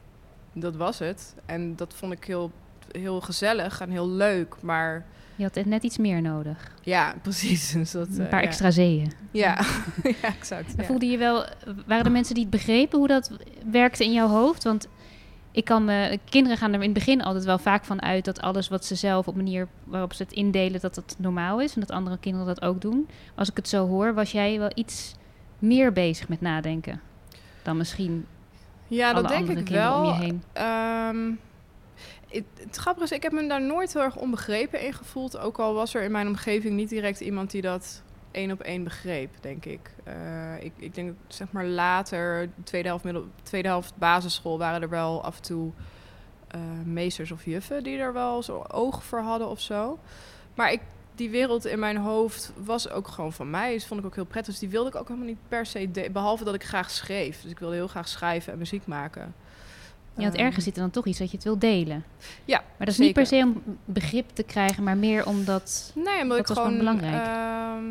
[0.53, 1.35] dat was het.
[1.47, 2.51] En dat vond ik heel,
[2.91, 4.55] heel gezellig en heel leuk.
[4.61, 5.07] Maar...
[5.39, 6.75] Je had net iets meer nodig.
[6.83, 7.73] Ja, precies.
[7.79, 9.13] Dus dat, een paar uh, extra zeeën.
[9.31, 9.61] Ja,
[10.23, 10.75] ja exact.
[10.77, 10.85] Ja.
[10.85, 11.47] Voelde je wel,
[11.87, 13.31] waren er mensen die het begrepen hoe dat
[13.71, 14.65] werkte in jouw hoofd?
[14.65, 14.89] Want
[15.51, 18.41] ik kan me, kinderen gaan er in het begin altijd wel vaak van uit dat
[18.41, 21.81] alles wat ze zelf op manier waarop ze het indelen, dat het normaal is en
[21.81, 23.09] dat andere kinderen dat ook doen.
[23.35, 25.15] Als ik het zo hoor, was jij wel iets
[25.59, 27.01] meer bezig met nadenken
[27.69, 28.27] dan misschien
[28.87, 29.97] ja, dat denk ik wel.
[29.97, 30.43] om je heen.
[31.17, 31.39] Um,
[32.29, 35.39] het, grappige is, ik heb me daar nooit heel erg onbegrepen in gevoeld.
[35.39, 38.85] Ook al was er in mijn omgeving niet direct iemand die dat één op één
[38.85, 39.91] begreep, denk ik.
[40.09, 40.73] Uh, ik.
[40.77, 45.37] Ik denk, zeg maar later, tweede helft, middel, tweede helft basisschool, waren er wel af
[45.37, 45.73] en toe
[46.55, 49.99] uh, meesters of juffen die er wel zo oog voor hadden of zo.
[50.55, 50.81] Maar ik,
[51.15, 53.73] die wereld in mijn hoofd was ook gewoon van mij.
[53.73, 54.53] Dat vond ik ook heel prettig.
[54.53, 57.43] Dus die wilde ik ook helemaal niet per se, behalve dat ik graag schreef.
[57.43, 59.35] Dus ik wilde heel graag schrijven en muziek maken.
[60.19, 62.05] Ja, want Ehm, ergens zit er dan toch iets dat je het wil delen.
[62.45, 65.93] Ja, Maar dat is niet per se om begrip te krijgen, maar meer omdat...
[65.95, 66.79] Nee, omdat Dat ik was gewoon...
[66.79, 67.27] belangrijk.
[67.27, 67.85] ehm,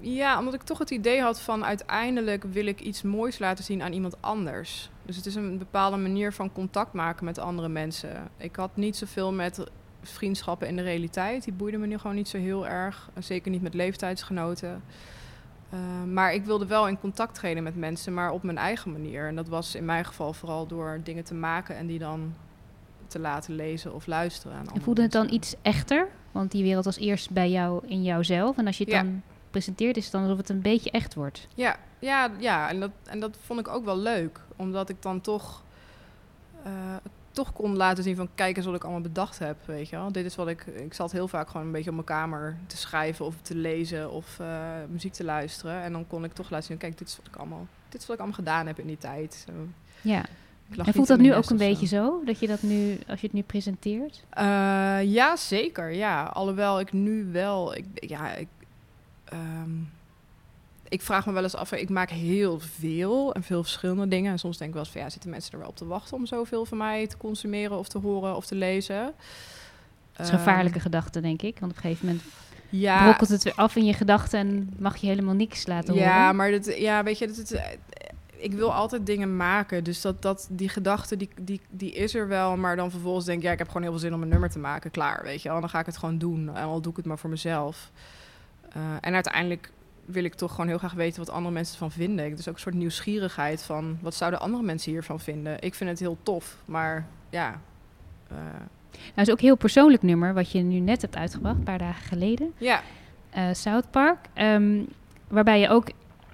[0.00, 3.82] ja, omdat ik toch het idee had van uiteindelijk wil ik iets moois laten zien
[3.82, 4.90] aan iemand anders.
[5.06, 8.30] Dus het is een bepaalde manier van contact maken met andere mensen.
[8.36, 9.64] Ik had niet zoveel met
[10.02, 11.44] vriendschappen in de realiteit.
[11.44, 13.10] Die boeiden me nu gewoon niet zo heel erg.
[13.18, 14.82] Zeker niet met leeftijdsgenoten.
[15.72, 19.26] Eh, maar ik wilde wel in contact treden met mensen, maar op mijn eigen manier.
[19.26, 22.34] En dat was in mijn geval vooral door dingen te maken en die dan
[23.06, 26.08] te laten lezen of luisteren aan En voelde het dan iets echter?
[26.32, 28.58] Want die wereld was eerst bij jou in jouzelf.
[28.58, 29.02] En als je het Ja.
[29.02, 31.48] dan presenteert, is het dan alsof het een beetje echt wordt.
[31.54, 34.40] Ja, ja, ja en, dat, en dat vond ik ook wel leuk.
[34.56, 35.62] Omdat ik dan toch,
[36.62, 36.72] eh,
[37.32, 38.28] toch kon laten zien van...
[38.34, 40.12] kijk eens wat ik allemaal bedacht heb, weet je wel.
[40.12, 40.66] Dit is wat ik...
[40.66, 43.24] Ik zat heel vaak gewoon een beetje op mijn kamer te schrijven...
[43.24, 44.46] of te lezen of eh,
[44.88, 45.82] muziek te luisteren.
[45.82, 46.76] En dan kon ik toch laten zien...
[46.76, 48.98] kijk, dit is wat ik allemaal, dit is wat ik allemaal gedaan heb in die
[48.98, 49.46] tijd.
[50.00, 50.24] Ja.
[50.76, 52.24] En voelt dat nu ook een beetje zo?
[52.24, 54.24] Dat je dat nu, als je het nu presenteert?
[54.30, 54.44] Eh,
[55.02, 55.92] ja, zeker.
[55.92, 57.74] Ja, alhoewel ik nu wel.
[57.74, 58.48] Ik, ja, ik,
[59.24, 59.70] ehm,
[60.92, 61.72] ik vraag me wel eens af.
[61.72, 64.32] Ik maak heel veel en veel verschillende dingen.
[64.32, 66.16] En soms denk ik wel eens van ja, zitten mensen er wel op te wachten
[66.16, 69.12] om zoveel van mij te consumeren of te horen of te lezen?
[70.12, 71.58] Dat is een gevaarlijke Ehm, gedachte, denk ik.
[71.58, 72.24] Want op een gegeven moment
[72.68, 76.18] ja, brokkelt het weer af in je gedachten en mag je helemaal niks laten ja,
[76.18, 76.36] horen.
[76.36, 77.78] maar dat, ja, weet je, dat, het,
[78.36, 79.84] ik wil altijd dingen maken.
[79.84, 82.56] Dus dat, dat, die gedachte, die, die, die is er wel.
[82.56, 84.50] Maar dan vervolgens denk ik, ja, ik heb gewoon heel veel zin om een nummer
[84.50, 84.90] te maken.
[84.90, 85.48] Klaar, weet je.
[85.48, 86.56] Dan ga ik het gewoon doen.
[86.56, 87.90] En al doe ik het maar voor mezelf.
[88.72, 89.70] Eh, en uiteindelijk
[90.04, 92.24] wil ik toch gewoon heel graag weten wat andere mensen ervan vinden.
[92.26, 93.98] Ik- Dus ook een soort nieuwsgierigheid van...
[94.00, 95.60] wat zouden andere mensen hiervan vinden?
[95.60, 97.60] Ik vind het heel tof, maar ja...
[98.28, 98.36] eh,
[98.92, 101.78] Nou, is ook een heel persoonlijk nummer, wat je nu net hebt uitgebracht, een paar
[101.78, 102.52] dagen geleden.
[102.58, 102.82] ja,
[103.30, 104.18] eh, South Park.
[104.32, 104.80] ehm,
[105.28, 105.90] waarbij je ook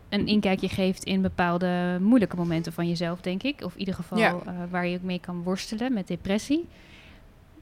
[0.09, 3.63] een inkijkje geeft in bepaalde moeilijke momenten van jezelf, denk ik.
[3.65, 4.35] Of in ieder geval Ja.
[4.47, 6.69] eh, waar je ook mee kan worstelen met depressie.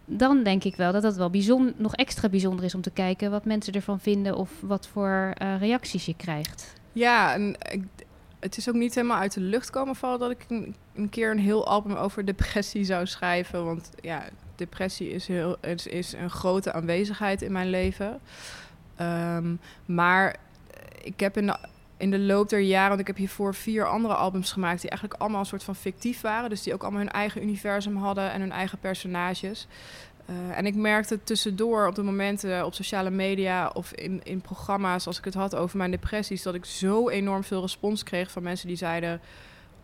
[0.09, 3.31] Dan denk ik wel dat dat wel bijzonder, nog extra bijzonder is om te kijken
[3.31, 6.73] wat mensen ervan vinden of wat voor eh, reacties je krijgt.
[6.93, 7.57] Ja, en
[8.41, 11.31] het is ook niet helemaal uit de lucht komen vallen dat ik een, een keer
[11.31, 13.65] een heel album over depressie zou schrijven.
[13.65, 18.21] Want ja, depressie is, heel, is, is een grote aanwezigheid in mijn leven.
[18.97, 20.37] Ehm, maar
[21.03, 21.57] ik heb de,
[21.97, 25.21] in de loop der jaren, want ik heb hiervoor vier andere albums gemaakt die eigenlijk
[25.21, 26.51] allemaal een soort van fictief waren.
[26.51, 29.67] Dus die ook allemaal hun eigen universum hadden en hun eigen personages.
[30.27, 35.07] Eh, en ik merkte tussendoor op de momenten op sociale media of in, in programma's,
[35.07, 38.43] als ik het had over mijn depressies, dat ik zo enorm veel respons kreeg van
[38.43, 39.21] mensen die zeiden: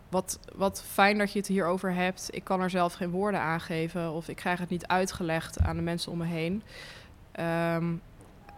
[0.08, 2.28] wat, wat fijn dat je het hierover hebt.
[2.30, 5.76] Ik kan er zelf geen woorden aan geven of ik krijg het niet uitgelegd aan
[5.76, 6.62] de mensen om me heen.
[7.32, 7.94] Ehm,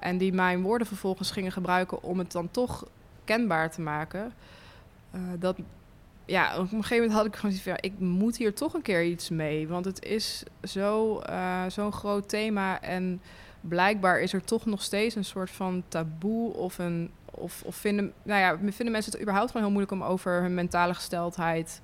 [0.01, 2.87] en die mijn woorden vervolgens gingen gebruiken om het dan toch
[3.25, 4.33] kenbaar te maken.
[5.11, 5.57] Eh, dat,
[6.25, 8.75] ja, op een gegeven moment had ik gewoon zoiets van, ja, ik moet hier toch
[8.75, 9.69] een keer iets mee.
[9.69, 13.21] Want het is zo, eh, zo'n groot thema en
[13.61, 17.11] blijkbaar is er toch nog steeds een soort van taboe of een...
[17.37, 20.55] Of, of vinden, nou ja, vinden mensen het überhaupt gewoon heel moeilijk om over hun
[20.55, 21.81] mentale gesteldheid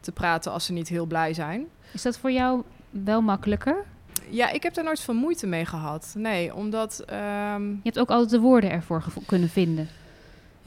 [0.00, 1.66] te praten als ze niet heel blij zijn.
[1.92, 3.84] Is dat voor jou wel makkelijker?
[4.28, 6.14] Ja, ik heb daar nooit veel moeite mee gehad.
[6.16, 7.02] Nee, omdat...
[7.06, 9.88] ehm, Je hebt ook altijd de woorden ervoor kunnen vinden.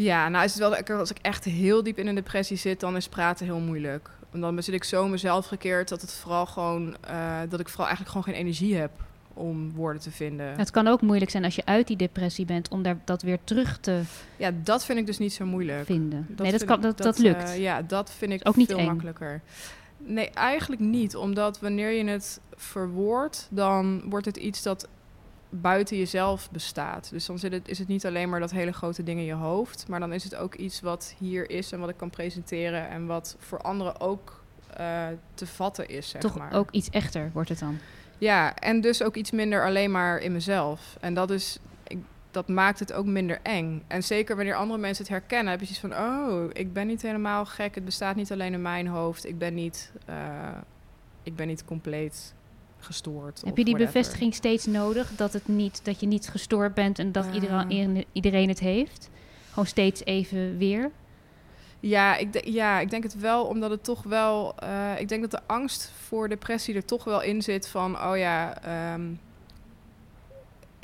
[0.03, 2.79] Ja, nou is het wel lekker als ik echt heel diep in een depressie zit,
[2.79, 4.09] dan is praten heel moeilijk.
[4.31, 7.88] En dan zit ik zo mezelf gekeerd dat het vooral gewoon eh, dat ik vooral
[7.88, 8.91] eigenlijk gewoon geen energie heb
[9.33, 10.57] om woorden te vinden.
[10.57, 13.39] Het kan ook moeilijk zijn als je uit die depressie bent om daar, dat weer
[13.43, 14.01] terug te
[14.38, 15.85] Ja, dat vind ik dus niet zo moeilijk.
[15.85, 16.27] vinden.
[16.38, 17.57] nee, dat, kan, dat, dat, eh, lukt.
[17.57, 18.85] ja, dat vind ik Ook niet veel eng.
[18.85, 19.41] makkelijker.
[19.97, 21.15] Nee, eigenlijk niet.
[21.15, 24.88] Omdat wanneer je het verwoordt, dan wordt het iets dat
[25.49, 27.09] buiten jezelf bestaat.
[27.09, 29.33] Dus dan zit het, is het niet alleen maar dat hele grote ding in je
[29.33, 32.89] hoofd, maar dan is het ook iets wat hier is en wat ik kan presenteren
[32.89, 36.53] en wat voor anderen ook eh, te vatten is, zeg Toch maar.
[36.53, 37.77] ook iets echter wordt het dan.
[38.17, 40.97] Ja, en dus ook iets minder alleen maar in mezelf.
[40.99, 41.97] En dat is, ik,
[42.31, 43.83] dat maakt het ook minder eng.
[43.88, 47.01] En zeker wanneer andere mensen het herkennen, heb je zoiets van, oh, ik ben niet
[47.01, 47.75] helemaal gek.
[47.75, 49.25] Het bestaat niet alleen in mijn hoofd.
[49.25, 50.15] Ik ben niet, eh,
[51.23, 52.33] ik ben niet compleet
[52.79, 53.41] gestoord.
[53.45, 53.93] Heb je die whatever.
[53.99, 58.47] bevestiging steeds nodig dat, het niet, dat je niet gestoord bent en dat iedereen, iedereen
[58.49, 59.09] het heeft?
[59.49, 60.91] Gewoon steeds even weer?
[61.79, 64.55] Ja ik, de- ja, ik denk het wel, omdat het toch wel.
[64.57, 68.17] eh, ik denk dat de angst voor depressie er toch wel in zit van, oh
[68.17, 69.01] ja, ehm,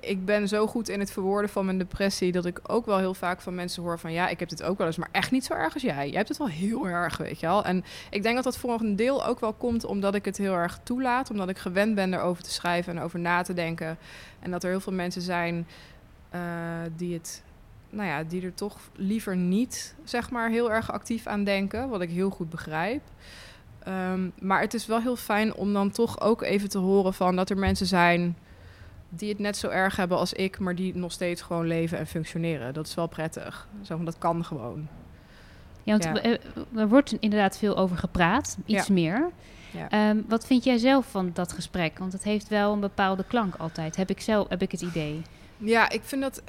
[0.09, 3.13] ik ben zo goed in het verwoorden van mijn depressie dat ik ook wel heel
[3.13, 5.45] vaak van mensen hoor van, ja, ik heb dit ook wel eens, maar echt niet
[5.45, 6.07] zo erg als jij.
[6.07, 7.63] Jij hebt het wel heel erg, weet je wel.
[7.63, 10.53] En ik denk dat dat voor een deel ook wel komt omdat ik het heel
[10.53, 13.97] erg toelaat, omdat ik gewend ben erover te schrijven en over na te denken,
[14.39, 15.67] en dat er heel veel mensen zijn
[16.29, 16.41] eh,
[16.95, 17.43] die het
[17.89, 21.89] nou ja, die er toch liever niet, zeg maar, heel erg actief aan denken.
[21.89, 23.01] Wat ik heel goed begrijp.
[23.83, 27.35] Ehm, maar het is wel heel fijn om dan toch ook even te horen van
[27.35, 28.37] dat er mensen zijn
[29.19, 32.07] die het net zo erg hebben als ik, maar die nog steeds gewoon leven en
[32.07, 32.73] functioneren.
[32.73, 33.67] Dat is wel prettig.
[33.81, 34.87] Zo van, dat kan gewoon.
[35.83, 36.21] Ja, want Ja.
[36.21, 36.37] eh,
[36.75, 38.93] er wordt inderdaad veel over gepraat, iets Ja.
[38.93, 39.29] meer.
[39.71, 39.89] Ja.
[39.89, 41.99] Ehm, wat vind jij zelf van dat gesprek?
[41.99, 45.21] Want het heeft wel een bepaalde klank altijd, heb ik zelf, heb ik het idee.
[45.57, 46.41] Ja, ik vind dat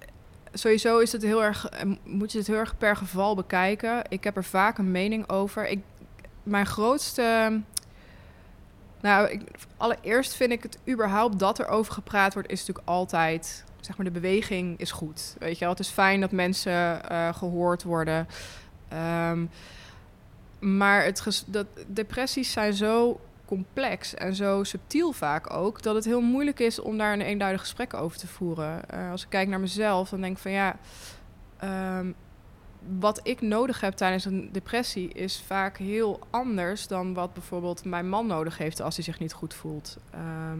[0.52, 4.02] sowieso is het heel erg, eh, moet je het heel erg per geval bekijken.
[4.08, 5.68] Ik heb er vaak een mening over.
[5.68, 5.80] Ik,
[6.42, 7.60] mijn grootste.
[9.00, 9.42] Nou, ik,
[9.76, 13.64] allereerst vind ik het überhaupt dat er over gepraat wordt, is natuurlijk altijd.
[13.80, 15.36] Zeg maar, de beweging is goed.
[15.38, 18.28] Weet je wel, het is fijn dat mensen eh, gehoord worden.
[18.88, 19.44] Ehm,
[20.58, 26.20] maar het dat, depressies zijn zo complex en zo subtiel vaak ook, dat het heel
[26.20, 28.88] moeilijk is om daar een eenduidig gesprek over te voeren.
[28.90, 30.76] Eh, als ik kijk naar mezelf, dan denk ik van ja,
[31.56, 32.12] ehm,
[32.98, 38.08] wat ik nodig heb tijdens een depressie is vaak heel anders dan wat bijvoorbeeld mijn
[38.08, 39.96] man nodig heeft als hij zich niet goed voelt.
[40.10, 40.58] Ehm,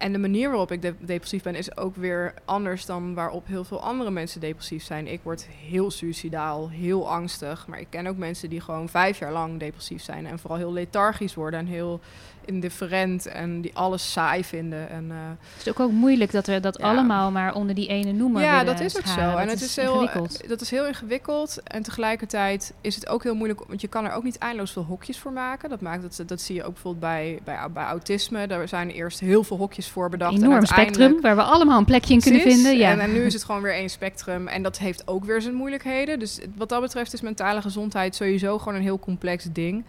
[0.00, 3.64] en de manier waarop ik de- depressief ben is ook weer anders dan waarop heel
[3.64, 5.06] veel andere mensen depressief zijn.
[5.06, 7.66] Ik word heel suicidaal, heel angstig.
[7.66, 10.26] Maar ik ken ook mensen die gewoon vijf jaar lang depressief zijn.
[10.26, 12.00] En vooral heel lethargisch worden en heel
[12.44, 14.88] indifferent en die alles saai vinden.
[14.88, 15.16] En, eh,
[15.56, 16.88] Het is ook, ook moeilijk dat we dat Ja.
[16.90, 19.32] allemaal maar onder die ene noemer ja, dat is ook scharen.
[19.32, 19.38] zo.
[19.38, 20.48] En Dat het is, heel, ingewikkeld.
[20.48, 21.60] dat is heel ingewikkeld.
[21.62, 24.84] En tegelijkertijd is het ook heel moeilijk, want je kan er ook niet eindeloos veel
[24.84, 25.68] hokjes voor maken.
[25.68, 28.46] Dat, maakt dat, dat zie je ook bijvoorbeeld bij, bij, bij autisme.
[28.46, 30.34] Daar zijn eerst heel veel hokjes voor bedacht.
[30.34, 32.76] en enorm spectrum waar we allemaal een plekje in kunnen vinden.
[32.76, 32.90] Ja.
[32.90, 34.48] En, en nu is het gewoon weer één spectrum.
[34.48, 36.18] En dat heeft ook weer zijn moeilijkheden.
[36.18, 39.84] Dus wat dat betreft is mentale gezondheid sowieso gewoon een heel complex ding.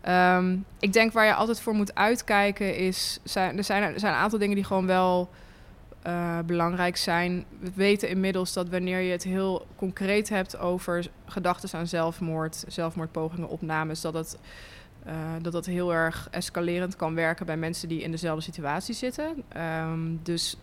[0.00, 3.18] Ehm, ik denk waar je altijd voor moet uitkijken is...
[3.24, 5.28] Zijn, er, zijn, er zijn een aantal dingen die gewoon wel
[6.02, 7.44] eh, belangrijk zijn.
[7.60, 12.64] We weten inmiddels dat wanneer je het heel concreet hebt over gedachten aan zelfmoord...
[12.68, 14.00] zelfmoordpogingen, opnames...
[14.00, 14.38] dat het,
[15.06, 19.42] eh, dat dat heel erg escalerend kan werken bij mensen die in dezelfde situatie zitten.
[19.48, 20.56] Ehm, dus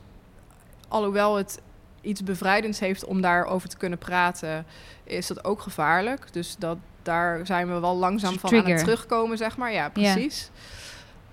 [0.88, 1.62] alhoewel het
[2.02, 4.66] iets bevrijdends heeft om daarover te kunnen praten,
[5.04, 6.34] is dat ook gevaarlijk.
[6.34, 9.72] Dus dat, daar zijn we wel langzaam Een van aan het terugkomen, zeg maar.
[9.72, 10.50] Ja, precies.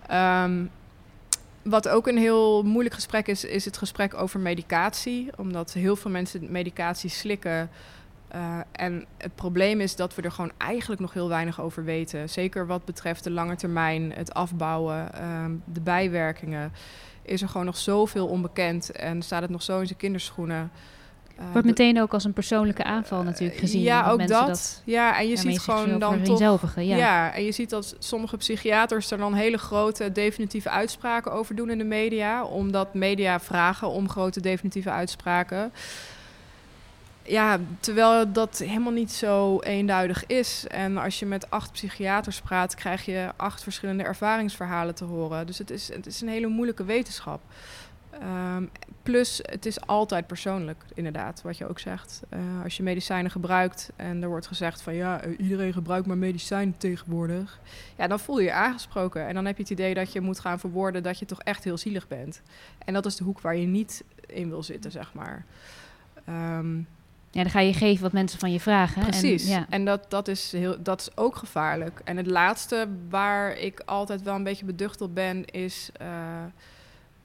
[0.06, 0.64] Ehm,
[1.62, 5.30] wat ook een heel moeilijk gesprek is, is het gesprek over medicatie.
[5.36, 7.70] Omdat heel veel mensen medicatie slikken.
[8.30, 12.28] Eh, en het probleem is dat we er gewoon eigenlijk nog heel weinig over weten.
[12.28, 16.72] Zeker wat betreft de lange termijn, het afbouwen, ehm, de bijwerkingen.
[17.22, 20.70] Is er gewoon nog zoveel onbekend en staat het nog zo in zijn kinderschoenen.
[21.36, 23.82] Eh, Wordt meteen ook als een persoonlijke aanval natuurlijk gezien.
[23.82, 24.82] Ja, ook dat.
[24.84, 26.38] Ja, en je ziet gewoon dan toch
[26.76, 26.96] Ja.
[26.96, 27.34] ja.
[27.34, 31.78] en je ziet dat sommige psychiaters er dan hele grote definitieve uitspraken over doen in
[31.78, 32.44] de media.
[32.44, 35.72] Omdat media vragen om grote definitieve uitspraken.
[37.30, 40.66] Ja, terwijl dat helemaal niet zo eenduidig is.
[40.66, 45.46] En als je met acht psychiaters praat, krijg je acht verschillende ervaringsverhalen te horen.
[45.46, 47.40] Dus het is, het is een hele moeilijke wetenschap.
[48.10, 48.64] Ehm,
[49.02, 52.22] plus, het is altijd persoonlijk, inderdaad, wat je ook zegt.
[52.28, 56.74] Eh, als je medicijnen gebruikt en er wordt gezegd van ja, iedereen gebruikt maar medicijnen
[56.76, 57.60] tegenwoordig.
[57.96, 59.26] Ja, dan voel je je aangesproken.
[59.26, 61.64] En dan heb je het idee dat je moet gaan verwoorden dat je toch echt
[61.64, 62.42] heel zielig bent.
[62.84, 65.44] En dat is de hoek waar je niet in wil zitten, zeg maar.
[66.24, 66.78] Ehm,
[67.32, 69.02] Ja, dan ga je geven wat mensen van je vragen.
[69.02, 69.44] Precies.
[69.44, 69.66] En, ja.
[69.68, 72.00] En dat, dat, is heel, dat is ook gevaarlijk.
[72.04, 76.42] En het laatste waar ik altijd wel een beetje beducht op ben, is eh,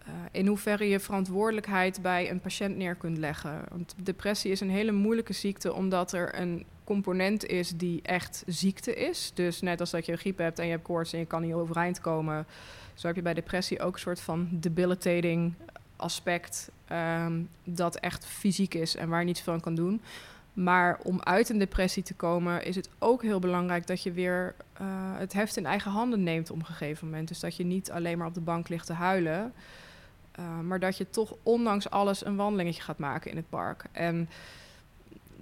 [0.05, 3.61] eh, in hoeverre je verantwoordelijkheid bij een patiënt neer kunt leggen.
[3.69, 8.95] Want depressie is een hele moeilijke ziekte, omdat er een component is die echt ziekte
[8.95, 9.31] is.
[9.33, 11.41] Dus net als dat je een griep hebt en je hebt koorts en je kan
[11.41, 12.47] niet overeind komen,
[12.93, 15.53] zo heb je bij depressie ook een soort van debilitating
[15.95, 20.01] aspect ehm, dat echt fysiek is en waar je niet veel aan kan doen.
[20.53, 24.55] Maar om uit een depressie te komen is het ook heel belangrijk dat je weer
[24.73, 24.85] eh,
[25.17, 27.27] het heft in eigen handen neemt op een gegeven moment.
[27.27, 29.53] Dus dat je niet alleen maar op de bank ligt te huilen,
[30.31, 33.85] eh, maar dat je toch ondanks alles een wandelingetje gaat maken in het park.
[33.91, 34.29] En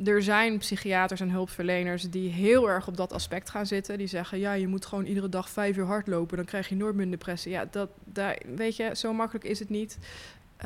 [0.06, 3.98] er zijn psychiaters en hulpverleners die heel erg op dat aspect gaan zitten.
[3.98, 6.96] Die zeggen, ja, je moet gewoon iedere dag vijf uur hardlopen, dan krijg je nooit
[6.96, 7.52] meer een depressie.
[7.52, 9.98] Ja, dat, daar, weet je, zo makkelijk is het niet.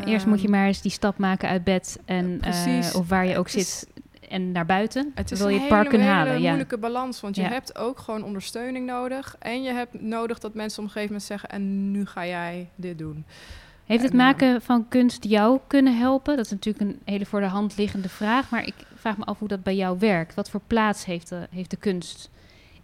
[0.05, 1.99] Eerst moet je Ehm, maar eens die stap maken uit bed.
[2.05, 3.89] En, eh, of waar je ook het is- zit
[4.29, 5.11] en naar buiten.
[5.15, 6.41] Het is wil je een het park hele.
[6.41, 6.47] Ja.
[6.47, 7.47] moeilijke balans, want je Ja.
[7.49, 9.35] hebt ook gewoon ondersteuning nodig.
[9.39, 11.49] En je hebt nodig dat mensen op een gegeven moment zeggen...
[11.49, 13.25] en nu ga jij dit doen.
[13.85, 16.35] Heeft het eh, maken van kunst jou kunnen helpen?
[16.35, 18.49] Dat is natuurlijk een hele voor de hand liggende vraag.
[18.49, 20.33] Maar ik vraag me af hoe dat bij jou werkt.
[20.33, 22.29] Wat voor plaats heeft de, heeft de kunst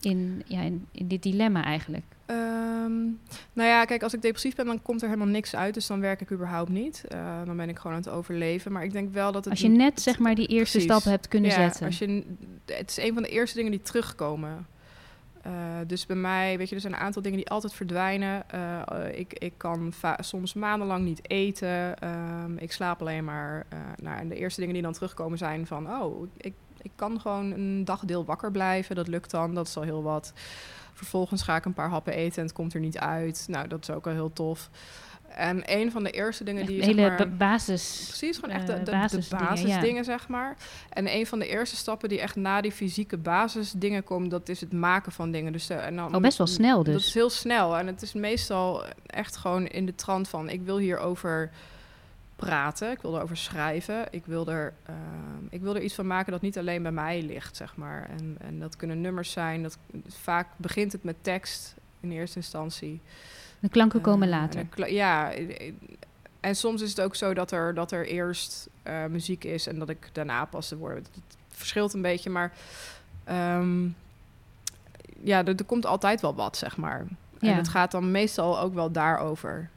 [0.06, 2.06] in, ja, in, in dit dilemma eigenlijk?
[2.26, 3.02] Ehm,
[3.54, 5.74] nou ja, kijk, als ik depressief ben, dan komt er helemaal niks uit.
[5.74, 7.04] Dus dan werk ik überhaupt niet.
[7.08, 8.72] Eh, dan ben ik gewoon aan het overleven.
[8.72, 9.54] Maar ik denk wel dat het...
[9.54, 10.98] Als je net zeg maar die eerste Precies.
[10.98, 11.86] stap hebt kunnen ja, zetten.
[11.86, 12.24] Als je,
[12.66, 14.68] het is een van de eerste dingen die terugkomen.
[15.48, 15.54] Uh,
[15.88, 18.44] dus bij mij, weet je, er zijn een aantal dingen die altijd verdwijnen.
[18.56, 22.08] Uh, ik, ik kan soms maandenlang niet eten.
[22.10, 23.66] Um, ik slaap alleen maar.
[23.74, 25.90] Uh, nou, en de eerste dingen die dan terugkomen zijn van...
[25.90, 28.96] oh, ik, ik kan gewoon een dagdeel wakker blijven.
[28.96, 30.34] Dat lukt dan, dat is al heel wat.
[30.94, 33.46] Vervolgens ga ik een paar happen eten en het komt er niet uit.
[33.50, 34.70] Nou, dat is ook al heel tof.
[35.36, 36.84] En een van de eerste dingen die...
[36.84, 38.04] Hele zeg maar, basis...
[38.08, 38.92] Precies, gewoon echt de, de
[39.30, 40.04] basisdingen, ja.
[40.04, 40.58] zeg maar.
[40.90, 44.30] En een van de eerste stappen die echt na die fysieke basisdingen komen...
[44.30, 45.52] dat is het maken van dingen.
[45.52, 46.94] Dus, uh, en dan, oh, best wel snel dus.
[46.94, 47.78] Dat is heel snel.
[47.78, 50.50] En het is meestal echt gewoon in de trant van...
[50.50, 51.52] ik wil hierover
[52.36, 54.06] praten, ik wil erover schrijven.
[54.12, 54.96] Ik wil, er, uh,
[55.50, 58.10] ik wil er iets van maken dat niet alleen bij mij ligt, zeg maar.
[58.10, 59.64] En, en dat kunnen nummers zijn.
[59.64, 63.02] Dat, vaak begint het met tekst in eerste instantie.
[63.60, 64.66] De klanken komen uh, later.
[64.76, 65.34] En ja,
[66.40, 69.80] en soms is het ook zo dat er, dat er eerst uh, muziek is en
[69.80, 71.04] dat ik daarna pas de woorden.
[71.04, 72.54] Het verschilt een beetje, maar
[73.30, 73.96] um,
[75.22, 77.06] ja, er, er, komt altijd wel wat, zeg maar.
[77.40, 77.50] Ja.
[77.50, 79.70] En het gaat dan meestal ook wel daarover.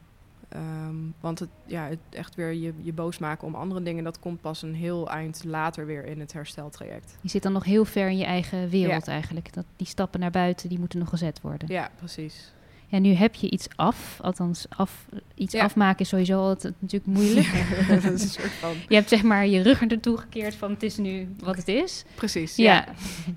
[0.55, 4.19] Um, want het, ja, het echt weer je, je boos maken om andere dingen, dat
[4.19, 7.19] komt pas een heel eind later weer in het hersteltraject.
[7.21, 9.13] Je zit dan nog heel ver in je eigen wereld ja.
[9.13, 9.53] eigenlijk.
[9.53, 11.69] Dat, die stappen naar buiten, die moeten nog gezet worden.
[11.69, 12.53] Ja, precies.
[12.89, 14.19] Ja, nu heb je iets af.
[14.23, 15.65] Althans, af, iets ja.
[15.65, 17.47] afmaken is sowieso altijd natuurlijk moeilijk.
[17.47, 18.75] Ja, dat is een soort van...
[18.89, 22.05] Je hebt zeg maar je rug ertoe gekeerd van het is nu wat het is.
[22.15, 22.65] Precies, ja.
[22.65, 22.87] ja.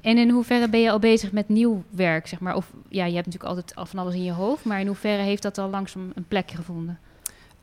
[0.01, 2.55] En in hoeverre ben je al bezig met nieuw werk, zeg maar?
[2.55, 4.65] Of ja, je hebt natuurlijk altijd al van alles in je hoofd.
[4.65, 6.99] Maar in hoeverre heeft dat al langzaam een plekje gevonden?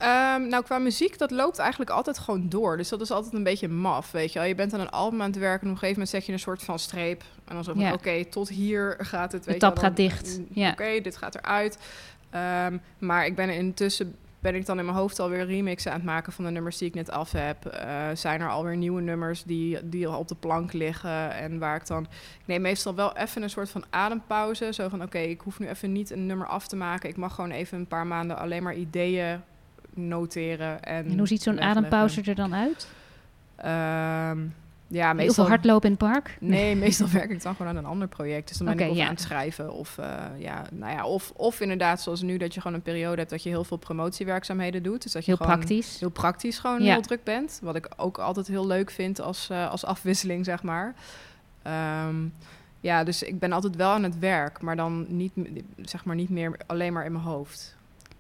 [0.03, 2.77] Um, nou, qua muziek, dat loopt eigenlijk altijd gewoon door.
[2.77, 4.49] Dus dat is altijd een beetje maf, weet je wel.
[4.49, 6.33] Je bent aan een album aan het werken en op een gegeven moment zet je
[6.33, 7.23] een soort van streep.
[7.45, 7.93] En dan zo van, ja.
[7.93, 10.71] oké, okay, tot hier gaat het, weet De tap je wel, gaat dicht, ja.
[10.71, 11.79] Oké, okay, dit gaat eruit.
[12.35, 16.07] Um, maar ik ben intussen ben ik dan in mijn hoofd alweer remixen aan het
[16.07, 17.75] maken van de nummers die ik net af heb.
[17.75, 21.77] Uh, zijn er alweer nieuwe nummers die, die al op de plank liggen en waar
[21.77, 22.03] ik dan...
[22.39, 24.73] Ik neem meestal wel even een soort van adempauze.
[24.73, 27.09] Zo van, oké, okay, ik hoef nu even niet een nummer af te maken.
[27.09, 29.43] Ik mag gewoon even een paar maanden alleen maar ideeën
[29.97, 30.83] noteren.
[30.83, 32.89] En, en hoe ziet zo'n adempauze er dan uit?
[33.59, 34.55] Um,
[34.89, 35.25] ja, meestal...
[35.25, 36.37] Heel veel hardlopen in het park?
[36.41, 38.49] Nee, meestal werk ik dan gewoon aan een ander project.
[38.49, 39.05] Dus dan ben okay, ik of ja.
[39.05, 39.73] aan het schrijven.
[39.73, 40.07] Of, uh,
[40.39, 43.31] ja, nou ja, of, of inderdaad zoals nu, dat je gewoon een periode hebt...
[43.31, 45.03] dat je heel veel promotiewerkzaamheden doet.
[45.03, 46.01] Dus dat je heel gewoon praktisch.
[46.01, 46.93] Heel praktisch gewoon ja.
[46.93, 47.59] heel druk bent.
[47.63, 50.95] Wat ik ook altijd heel leuk vind als, uh, als afwisseling, zeg maar.
[52.07, 52.33] Um,
[52.81, 54.61] ja, dus ik ben altijd wel aan het werk.
[54.61, 55.33] Maar dan niet,
[55.83, 57.76] zeg maar, niet meer alleen maar in mijn hoofd.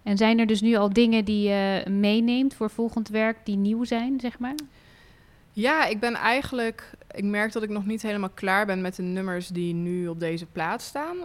[0.06, 3.84] En zijn er dus nu al dingen die je meeneemt voor volgend werk die nieuw
[3.84, 4.54] zijn, zeg maar?
[5.52, 6.90] Ja, ik ben eigenlijk.
[7.16, 10.20] Ik merk dat ik nog niet helemaal klaar ben met de nummers die nu op
[10.20, 11.16] deze plaat staan.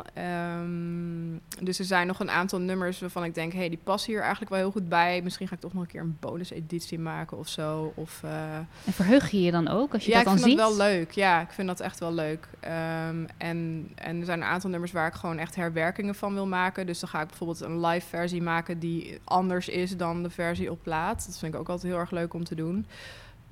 [0.62, 4.12] Um, dus er zijn nog een aantal nummers waarvan ik denk: hé, hey, die passen
[4.12, 5.22] hier eigenlijk wel heel goed bij.
[5.22, 7.94] Misschien ga ik toch nog een keer een bonus-editie maken of zo.
[7.96, 8.56] Of, uh...
[8.56, 10.46] En verheug je je dan ook als je ja, dat dan ziet?
[10.46, 11.12] Ja, ik vind dat wel leuk.
[11.12, 12.48] Ja, ik vind dat echt wel leuk.
[12.64, 16.48] Um, en, en er zijn een aantal nummers waar ik gewoon echt herwerkingen van wil
[16.48, 16.86] maken.
[16.86, 20.72] Dus dan ga ik bijvoorbeeld een live versie maken die anders is dan de versie
[20.72, 21.26] op plaat.
[21.26, 22.86] Dat vind ik ook altijd heel erg leuk om te doen.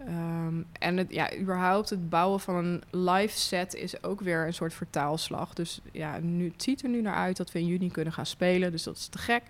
[0.07, 4.53] Um, en het, ja, überhaupt het bouwen van een live set is ook weer een
[4.53, 5.53] soort vertaalslag.
[5.53, 8.25] Dus ja, nu, het ziet er nu naar uit dat we in juni kunnen gaan
[8.25, 8.71] spelen.
[8.71, 9.43] Dus dat is te gek.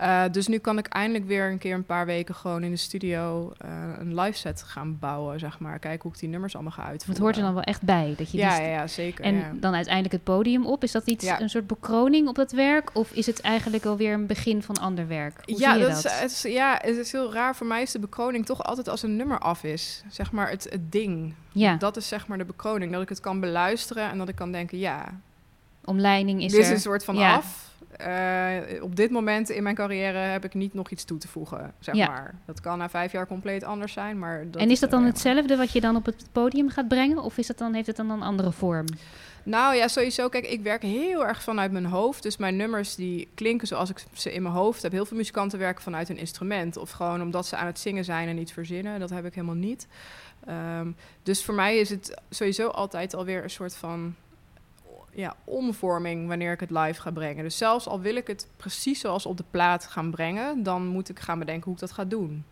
[0.00, 2.76] Uh, dus nu kan ik eindelijk weer een keer een paar weken gewoon in de
[2.76, 5.78] studio uh, een live set gaan bouwen, zeg maar.
[5.78, 7.14] Kijken hoe ik die nummers allemaal ga uitvoeren.
[7.14, 8.14] Het hoort er dan wel echt bij.
[8.16, 9.24] Dat je ja, die ja, ja, zeker.
[9.24, 9.52] En ja.
[9.54, 10.82] dan uiteindelijk het podium op.
[10.82, 11.40] Is dat iets, ja.
[11.40, 12.90] een soort bekroning op dat werk?
[12.92, 15.40] Of is het eigenlijk alweer een begin van ander werk?
[15.44, 16.12] Hoe ja, zie je dat, dat?
[16.12, 17.56] Is, het is, ja, het is heel raar.
[17.56, 19.79] Voor mij is de bekroning toch altijd als een nummer af is.
[20.08, 21.34] Zeg maar het, het ding.
[21.52, 21.76] Ja.
[21.76, 22.92] Dat is zeg maar de bekroning.
[22.92, 25.20] Dat ik het kan beluisteren en dat ik kan denken, ja...
[25.84, 26.66] Omleiding is dit er.
[26.66, 27.34] is een soort van ja.
[27.34, 27.68] af.
[28.06, 31.72] Uh, op dit moment in mijn carrière heb ik niet nog iets toe te voegen,
[31.78, 32.06] zeg Ja.
[32.06, 32.34] maar.
[32.44, 34.50] Dat kan na vijf jaar compleet anders zijn, maar...
[34.50, 37.22] Dat en is dat dan eh, hetzelfde wat je dan op het podium gaat brengen?
[37.22, 38.86] Of is dat dan, heeft het dan een andere vorm?
[39.42, 40.28] Nou ja, sowieso.
[40.28, 42.22] Kijk, ik werk heel erg vanuit mijn hoofd.
[42.22, 44.92] Dus mijn nummers die klinken zoals ik ze in mijn hoofd heb.
[44.92, 46.76] Heel veel muzikanten werken vanuit een instrument.
[46.76, 49.00] Of gewoon omdat ze aan het zingen zijn en niet verzinnen.
[49.00, 49.86] Dat heb ik helemaal niet.
[50.48, 54.14] Um, dus voor mij is het sowieso altijd alweer een soort van
[55.12, 57.44] ja, omvorming wanneer ik het live ga brengen.
[57.44, 61.08] Dus zelfs al wil ik het precies zoals op de plaat gaan brengen, dan moet
[61.08, 62.44] ik gaan bedenken hoe ik dat ga doen.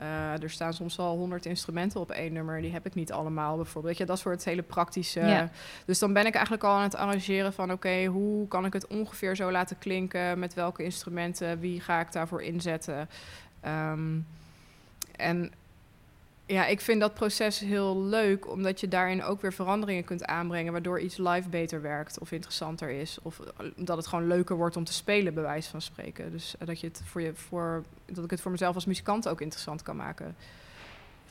[0.00, 2.60] Uh, er staan soms al honderd instrumenten op één nummer.
[2.60, 3.96] Die heb ik niet allemaal bijvoorbeeld.
[3.96, 5.20] Ja, dat soort hele praktische.
[5.20, 5.50] Ja.
[5.84, 7.72] Dus dan ben ik eigenlijk al aan het arrangeren van...
[7.72, 10.38] oké, hoe kan ik het ongeveer zo laten klinken?
[10.38, 11.58] Met welke instrumenten?
[11.60, 13.08] Wie ga ik daarvoor inzetten?
[13.66, 14.26] Um,
[15.16, 15.52] en
[16.46, 20.72] ja, ik vind dat proces heel leuk, omdat je daarin ook weer veranderingen kunt aanbrengen,
[20.72, 23.18] waardoor iets live beter werkt of interessanter is.
[23.22, 23.40] Of
[23.76, 26.32] dat het gewoon leuker wordt om te spelen, bij wijze van spreken.
[26.32, 29.28] Dus uh, dat, je het voor je, voor, dat ik het voor mezelf als muzikant
[29.28, 30.36] ook interessant kan maken.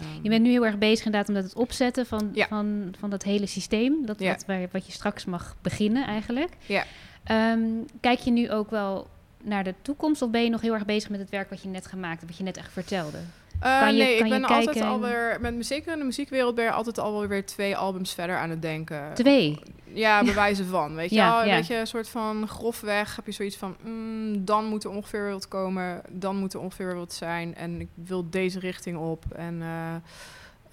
[0.01, 2.47] Um, je bent nu heel erg bezig inderdaad met het opzetten van, ja.
[2.47, 4.31] van, van dat hele systeem, dat, Ja.
[4.31, 6.51] wat, waar, wat je straks mag beginnen eigenlijk.
[6.65, 6.83] Ja.
[7.23, 7.61] Ehm,
[7.99, 9.07] kijk je nu ook wel
[9.43, 11.67] naar de toekomst of ben je nog heel erg bezig met het werk wat je
[11.67, 13.17] net gemaakt hebt, wat je net echt vertelde?
[13.65, 15.37] Uh, Kan je- nee, kan ik je ben altijd alweer...
[15.41, 19.13] Met, zeker in de muziekwereld ben je altijd alweer twee albums verder aan het denken.
[19.13, 19.59] Twee.
[19.93, 20.95] Ja, bewijzen van.
[20.95, 21.45] Weet je Ja, wel?
[21.47, 21.55] ja.
[21.55, 23.75] Weet je, een soort van grofweg heb je zoiets van...
[23.83, 26.01] mm, dan moet er ongeveer wat komen.
[26.09, 27.55] Dan moet er ongeveer wat zijn.
[27.55, 29.25] En ik wil deze richting op.
[29.35, 29.61] En...
[29.61, 29.95] eh,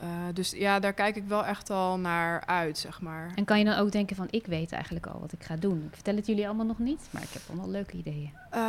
[0.03, 3.33] eh, dus ja, daar kijk ik wel echt al naar uit, zeg maar.
[3.35, 5.83] En kan je dan ook denken van, ik weet eigenlijk al wat ik ga doen.
[5.89, 8.31] Ik vertel het jullie allemaal nog niet, maar ik heb allemaal leuke ideeën.
[8.51, 8.61] Eh,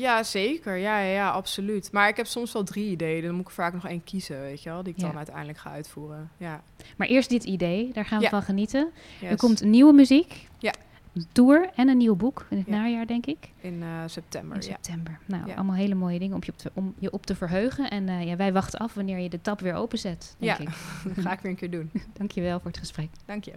[0.00, 0.76] ja, zeker.
[0.76, 1.92] Ja, ja, ja, absoluut.
[1.92, 3.22] Maar ik heb soms wel drie ideeën.
[3.24, 4.82] Dan moet ik vaak nog één kiezen, weet je wel.
[4.82, 5.06] Die ik Ja.
[5.06, 6.30] dan uiteindelijk ga uitvoeren.
[6.36, 6.62] Ja.
[6.96, 8.30] Maar eerst dit idee, daar gaan we Ja.
[8.30, 8.90] van genieten.
[9.22, 10.72] Er komt nieuwe muziek, Ja.
[11.14, 12.72] Een tour en een nieuw boek in het Ja.
[12.72, 13.50] najaar, denk ik.
[13.60, 14.68] In eh, september, In ja.
[14.68, 15.18] september.
[15.26, 15.54] Nou, Ja.
[15.54, 17.90] allemaal hele mooie dingen om je op te, om je op te verheugen.
[17.90, 20.64] En eh, ja, wij wachten af wanneer je de tap weer openzet, denk Ja.
[20.64, 20.68] ik.
[21.14, 21.90] Dat ga ik weer een keer doen.
[22.18, 23.08] Dankjewel voor het gesprek.
[23.24, 23.52] Dank je.